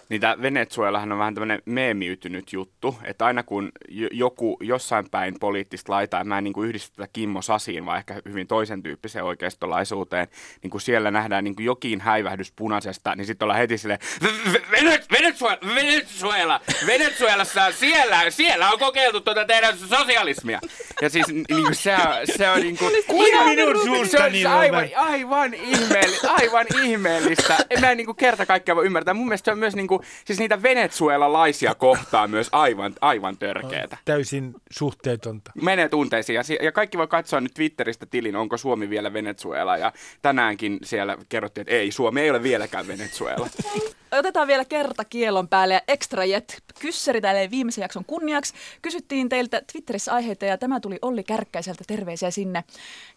Niin 0.09 0.21
tämä 0.21 0.43
Venezuelahan 0.43 1.13
on 1.13 1.19
vähän 1.19 1.35
tämmöinen 1.35 1.63
meemiytynyt 1.65 2.53
juttu, 2.53 2.99
että 3.05 3.27
aina 3.27 3.43
kun 3.43 3.73
joku 4.13 4.57
jossain 4.61 5.11
päin 5.11 5.35
poliittista 5.41 5.93
laitaa, 5.93 6.25
mä 6.25 6.39
en 6.39 6.45
niin 6.45 6.55
kuin 6.55 6.69
yhdistä 6.69 6.97
tätä 6.97 7.09
Kimmo 7.13 7.43
Sasiin, 7.43 7.87
vaan 7.87 7.99
ehkä 7.99 8.15
hyvin 8.29 8.47
toisen 8.47 8.83
tyyppiseen 8.83 9.25
oikeistolaisuuteen, 9.25 10.29
niin 10.63 10.71
kun 10.71 10.81
siellä 10.81 11.11
nähdään 11.11 11.45
niin 11.45 11.57
kuin 11.57 11.67
jokin 11.67 12.01
häivähdys 12.01 12.53
punaisesta, 12.53 13.15
niin 13.15 13.27
sitten 13.27 13.47
ollaan 13.47 13.59
heti 13.61 13.79
silleen, 13.79 14.01
"V- 14.23 14.53
v- 14.53 14.71
Vene- 14.73 15.05
Venezuela, 15.13 15.59
Venezuela, 15.75 16.61
Venezuelassa, 16.87 17.73
siellä, 17.73 18.31
siellä 18.31 18.71
on 18.71 18.79
kokeiltu 18.79 19.21
tuota 19.21 19.45
teidän 19.45 19.79
sosialismia. 19.79 20.61
Ja 21.03 21.11
siis 21.11 21.27
niin 21.29 21.45
kuin 21.49 21.75
se, 21.75 21.95
on- 21.95 22.37
se 22.37 22.51
on 22.51 22.61
niin 22.61 22.79
kuin, 22.79 22.93
Kuinka 23.07 23.45
minun 23.45 23.77
on 23.77 24.47
aivan, 24.59 24.89
aivan, 24.97 25.55
ihmeellistä, 25.55 26.33
aivan 26.33 26.67
ihmeellistä. 26.83 27.57
En 27.71 27.81
mä 27.81 27.95
niin 27.95 28.07
kuin 28.07 28.17
kerta 28.17 28.47
kaikkiaan 28.47 28.77
voi 28.77 28.87
ymmärtää. 28.87 29.15
Mun 29.15 29.27
mielestä 29.29 29.45
se 29.45 29.53
on 29.53 29.59
myös 29.59 29.77
niin 29.77 29.87
kuin, 29.89 29.98
siis 30.25 30.39
niitä 30.39 30.63
venezuelalaisia 30.63 31.75
kohtaan 31.75 32.31
myös 32.37 32.49
aivan, 32.53 32.95
aivan 33.01 33.39
törkeetä. 33.39 33.97
Täysin 34.05 34.55
suhteetonta. 34.71 35.51
Menee 35.63 35.89
tunteisiin 35.89 36.35
ja, 36.35 36.43
si- 36.43 36.59
ja 36.63 36.73
kaikki 36.73 36.99
voi 36.99 37.09
katsoa 37.09 37.41
nyt 37.41 37.55
Twitteristä 37.55 38.07
tilin, 38.07 38.37
onko 38.37 38.57
Suomi 38.57 38.91
vielä 38.91 39.13
Venezuela. 39.13 39.77
Ja 39.77 39.93
tänäänkin 40.23 40.79
siellä 40.83 41.17
kerrottiin, 41.29 41.63
että 41.63 41.75
ei, 41.75 41.91
Suomi 41.91 42.21
ei 42.21 42.31
ole 42.31 42.43
vieläkään 42.43 42.87
Venezuela. 42.87 43.49
Otetaan 44.13 44.49
vielä 44.49 44.65
kerta 44.65 45.05
kielon 45.05 45.49
päälle 45.49 45.75
ja 45.75 45.81
extra 45.89 46.25
jet 46.25 46.63
kyssäri 46.81 47.21
tälle 47.21 47.51
viimeisen 47.51 47.83
jakson 47.83 48.05
kunniaksi. 48.05 48.55
Kysyttiin 48.83 49.29
teiltä 49.29 49.63
Twitterissä 49.73 50.13
aiheita 50.13 50.45
ja 50.45 50.59
tämä 50.59 50.81
tuli 50.81 50.99
Olli 51.03 51.25
Kärkkäiseltä 51.25 51.85
terveisiä 51.87 52.31
sinne. 52.31 52.65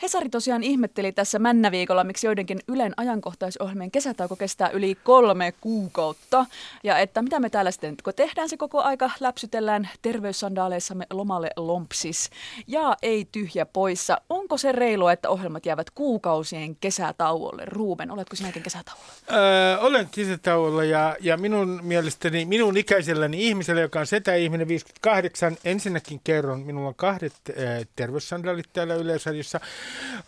Hesari 0.01 0.29
tosiaan 0.29 0.63
ihmetteli 0.63 1.11
tässä 1.11 1.39
männäviikolla, 1.39 2.03
miksi 2.03 2.27
joidenkin 2.27 2.59
Ylen 2.67 2.93
ajankohtaisohjelmien 2.97 3.91
kesätauko 3.91 4.35
kestää 4.35 4.69
yli 4.69 4.95
kolme 5.03 5.53
kuukautta. 5.61 6.45
Ja 6.83 6.97
että 6.97 7.21
mitä 7.21 7.39
me 7.39 7.49
täällä 7.49 7.71
sitten, 7.71 7.95
kun 8.03 8.13
tehdään 8.13 8.49
se 8.49 8.57
koko 8.57 8.81
aika, 8.81 9.11
läpsytellään 9.19 9.89
terveyssandaaleissamme 10.01 11.07
lomalle 11.09 11.49
lompsis. 11.57 12.29
Ja 12.67 12.97
ei 13.01 13.27
tyhjä 13.31 13.65
poissa. 13.65 14.21
Onko 14.29 14.57
se 14.57 14.71
reilua, 14.71 15.11
että 15.11 15.29
ohjelmat 15.29 15.65
jäävät 15.65 15.89
kuukausien 15.89 16.75
kesätauolle? 16.75 17.63
Ruuben, 17.65 18.11
oletko 18.11 18.35
sinäkin 18.35 18.63
kesätauolla? 18.63 19.13
Öö, 19.31 19.77
olen 19.79 20.09
kesätauolla 20.11 20.80
ja, 20.83 21.17
ja 21.19 21.37
minun 21.37 21.79
mielestäni, 21.83 22.45
minun 22.45 22.77
ikäiselläni 22.77 23.47
ihmisellä, 23.47 23.81
joka 23.81 23.99
on 23.99 24.07
setä-ihminen 24.07 24.67
58, 24.67 25.57
ensinnäkin 25.63 26.21
kerron, 26.23 26.59
minulla 26.59 26.87
on 26.87 26.95
kahdet 26.95 27.33
äh, 27.49 27.87
terveyssandaalit 27.95 28.65
täällä 28.73 28.95
Yleisradiossa. 28.95 29.59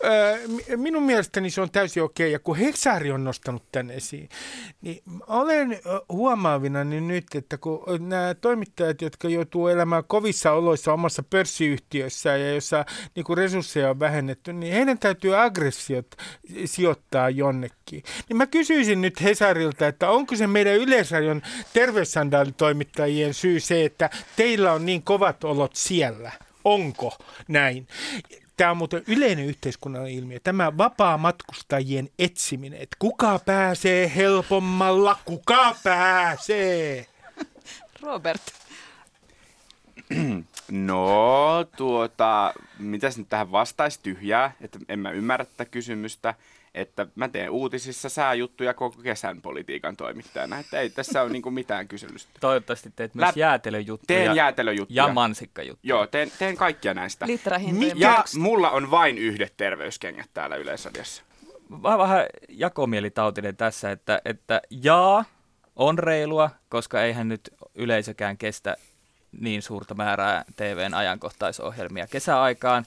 Öö, 0.04 0.38
mi- 0.48 0.76
minun 0.76 1.02
mielestäni 1.02 1.50
se 1.50 1.60
on 1.60 1.70
täysin 1.70 2.02
okei, 2.02 2.32
ja 2.32 2.38
kun 2.38 2.56
Hesari 2.56 3.12
on 3.12 3.24
nostanut 3.24 3.62
tämän 3.72 3.90
esiin, 3.90 4.28
niin 4.80 5.02
olen 5.26 5.72
ö, 5.72 5.78
huomaavinani 6.08 7.00
nyt, 7.00 7.24
että 7.34 7.58
kun 7.58 8.08
nämä 8.08 8.34
toimittajat, 8.34 9.02
jotka 9.02 9.28
joutuu 9.28 9.68
elämään 9.68 10.04
kovissa 10.06 10.52
oloissa 10.52 10.92
omassa 10.92 11.22
pörssiyhtiössään 11.30 12.40
ja 12.40 12.54
jossa 12.54 12.84
niin 13.14 13.24
kuin 13.24 13.36
resursseja 13.36 13.90
on 13.90 14.00
vähennetty, 14.00 14.52
niin 14.52 14.72
heidän 14.72 14.98
täytyy 14.98 15.40
aggressiot 15.40 16.16
sijoittaa 16.64 17.30
jonnekin. 17.30 18.02
Niin 18.28 18.36
mä 18.36 18.46
kysyisin 18.46 19.00
nyt 19.00 19.22
Hesarilta, 19.22 19.86
että 19.86 20.10
onko 20.10 20.36
se 20.36 20.43
meidän 20.50 20.74
Yleisradion 20.74 21.42
terveyssandaalitoimittajien 21.72 23.34
syy 23.34 23.60
se, 23.60 23.84
että 23.84 24.10
teillä 24.36 24.72
on 24.72 24.86
niin 24.86 25.02
kovat 25.02 25.44
olot 25.44 25.76
siellä? 25.76 26.32
Onko 26.64 27.18
näin? 27.48 27.88
Tämä 28.56 28.70
on 28.70 28.76
muuten 28.76 29.02
yleinen 29.06 29.44
yhteiskunnallinen 29.44 30.18
ilmiö. 30.18 30.40
Tämä 30.44 30.78
vapaa 30.78 31.18
matkustajien 31.18 32.08
etsiminen, 32.18 32.80
että 32.80 32.96
kuka 32.98 33.38
pääsee 33.38 34.12
helpommalla, 34.16 35.18
kuka 35.24 35.76
pääsee. 35.84 37.06
Robert. 38.02 38.42
No, 40.70 41.66
tuota, 41.76 42.54
mitäs 42.78 43.18
nyt 43.18 43.28
tähän 43.28 43.52
vastaisi 43.52 44.00
tyhjää, 44.02 44.52
että 44.60 44.78
en 44.88 44.98
mä 44.98 45.10
ymmärrä 45.10 45.44
tätä 45.44 45.64
kysymystä, 45.64 46.34
että 46.74 47.06
mä 47.14 47.28
teen 47.28 47.50
uutisissa 47.50 48.08
sääjuttuja 48.08 48.74
koko 48.74 49.02
kesän 49.02 49.42
politiikan 49.42 49.96
toimittajana, 49.96 50.58
että 50.58 50.80
ei 50.80 50.90
tässä 50.90 51.22
ole 51.22 51.30
niinku 51.30 51.50
mitään 51.50 51.88
kysymystä. 51.88 52.30
Toivottavasti 52.40 52.92
teet 52.96 53.14
myös 53.14 53.28
Läp- 53.30 53.38
jäätelöjuttuja 53.38 54.18
Teen 54.18 54.36
jäätelöjuttuja. 54.36 55.06
ja 55.06 55.12
mansikkajuttuja. 55.12 55.94
Joo, 55.94 56.06
teen, 56.06 56.32
teen 56.38 56.56
kaikkia 56.56 56.94
näistä. 56.94 57.26
Litrahintojen 57.26 58.00
Ja 58.00 58.24
mulla 58.38 58.70
on 58.70 58.90
vain 58.90 59.18
yhdet 59.18 59.54
terveyskengät 59.56 60.30
täällä 60.34 60.56
Yleisradiossa. 60.56 61.22
Mä 61.68 61.88
oon 61.88 61.98
vähän 61.98 62.26
jakomielitautinen 62.48 63.56
tässä, 63.56 63.90
että, 63.90 64.20
että 64.24 64.60
jaa, 64.70 65.24
on 65.76 65.98
reilua, 65.98 66.50
koska 66.68 67.02
eihän 67.02 67.28
nyt 67.28 67.50
yleisökään 67.74 68.38
kestä 68.38 68.76
niin 69.40 69.62
suurta 69.62 69.94
määrää 69.94 70.44
TVn 70.56 70.94
ajankohtaisohjelmia 70.94 72.06
kesäaikaan, 72.06 72.84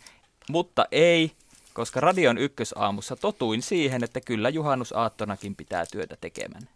mutta 0.50 0.86
ei, 0.91 1.32
koska 1.78 2.00
radion 2.00 2.38
ykkösaamussa 2.38 3.16
totuin 3.16 3.62
siihen, 3.62 4.04
että 4.04 4.22
kyllä 4.22 4.50
juhannusaattonakin 4.50 5.56
pitää 5.56 5.86
työtä 5.92 6.18
tekemään. 6.22 6.70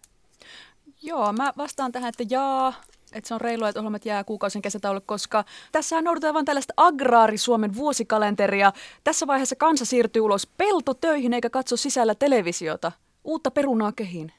Joo, 1.01 1.33
mä 1.33 1.53
vastaan 1.57 1.91
tähän, 1.91 2.09
että 2.09 2.23
jaa, 2.29 2.73
että 3.13 3.27
se 3.27 3.33
on 3.33 3.41
reilua, 3.41 3.69
että 3.69 3.79
ohjelmat 3.79 4.05
jää 4.05 4.23
kuukausien 4.23 4.61
kesätauolle, 4.61 5.01
koska 5.01 5.45
tässä 5.71 6.01
noudatetaan 6.01 6.33
vain 6.33 6.45
tällaista 6.45 6.73
agraari-Suomen 6.77 7.75
vuosikalenteria. 7.75 8.73
Tässä 9.03 9.27
vaiheessa 9.27 9.55
kansa 9.55 9.85
siirtyy 9.85 10.21
ulos 10.21 10.47
peltotöihin 10.47 11.33
eikä 11.33 11.49
katso 11.49 11.77
sisällä 11.77 12.15
televisiota. 12.15 12.91
Uutta 13.23 13.51
perunaa 13.51 13.91
kehiin. 13.91 14.31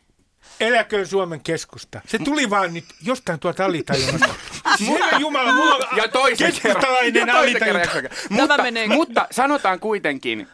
Eläköön 0.61 1.07
Suomen 1.07 1.41
keskusta. 1.41 2.01
Se 2.07 2.19
tuli 2.19 2.51
vaan 2.51 2.75
nyt 2.75 2.85
jostain 3.03 3.41
tuolta 3.41 3.65
alitajunnasta. 3.65 4.35
Siis 4.79 4.91
herra 4.91 5.19
Jumala, 5.19 5.53
mulla 5.53 5.75
on 5.75 5.83
Ja 5.97 6.09
toisen 6.09 6.53
keskustalainen 6.53 7.13
kerran. 7.13 7.29
Ja 7.29 7.35
toisen 7.43 7.63
kerran. 7.63 7.87
Mutta, 8.31 8.63
menee- 8.63 8.87
mutta 8.89 9.27
sanotaan 9.31 9.81
kuitenkin 9.81 10.49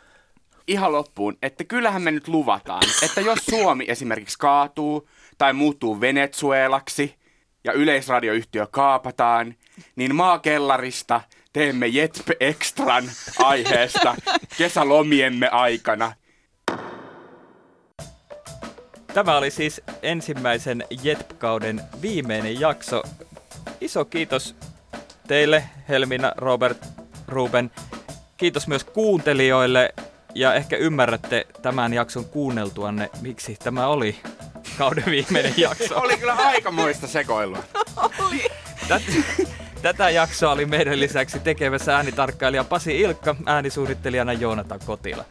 ihan 0.67 0.93
loppuun, 0.93 1.39
että 1.43 1.65
kyllähän 1.65 2.03
me 2.03 2.11
nyt 2.11 2.29
luvataan, 2.29 2.83
että 3.03 3.21
jos 3.21 3.39
Suomi 3.51 3.85
esimerkiksi 3.89 4.39
kaatuu 4.39 5.09
tai 5.39 5.53
muuttuu 5.53 6.01
Venezuelaksi 6.01 7.15
ja 7.65 7.73
yleisradioyhtiö 7.73 8.67
kaapataan, 8.71 9.55
niin 9.97 10.15
maakellarista 10.15 11.21
teemme 11.53 11.87
Jetpe 11.87 12.37
Extran 12.41 13.11
aiheesta 13.39 14.17
kesälomiemme 14.59 15.49
aikana. 15.49 16.13
Tämä 19.15 19.37
oli 19.37 19.51
siis 19.51 19.81
ensimmäisen 20.03 20.85
Jetp-kauden 21.03 21.81
viimeinen 22.03 22.61
jakso. 22.61 23.03
Iso 23.81 24.05
kiitos 24.05 24.55
teille, 25.27 25.65
Helmina, 25.89 26.33
Robert, 26.37 26.87
Ruben. 27.29 27.71
Kiitos 28.37 28.69
myös 28.69 28.85
kuuntelijoille. 28.85 29.95
Ja 30.35 30.55
ehkä 30.55 30.77
ymmärrätte 30.77 31.47
tämän 31.63 31.93
jakson 31.95 32.25
kuunneltuanne, 32.25 33.11
miksi 33.21 33.57
tämä 33.65 33.87
oli 33.87 34.17
kauden 34.79 35.05
viimeinen 35.07 35.55
jakso. 35.69 35.99
Oli 36.01 36.17
kyllä 36.17 36.35
aikamoista 36.35 37.07
sekoilua. 37.07 37.65
Tät, 38.89 39.03
tätä 39.83 40.11
jaksoa 40.11 40.53
oli 40.53 40.67
meidän 40.67 41.01
lisäksi 41.01 41.41
tekemässä 41.41 41.97
äänitarkkailija 41.97 42.65
Pasi 42.65 43.01
Ilkka, 43.01 43.37
äänisuunnittelijana 43.47 44.33
Joonatan 44.33 44.81
Kotila. 44.87 45.25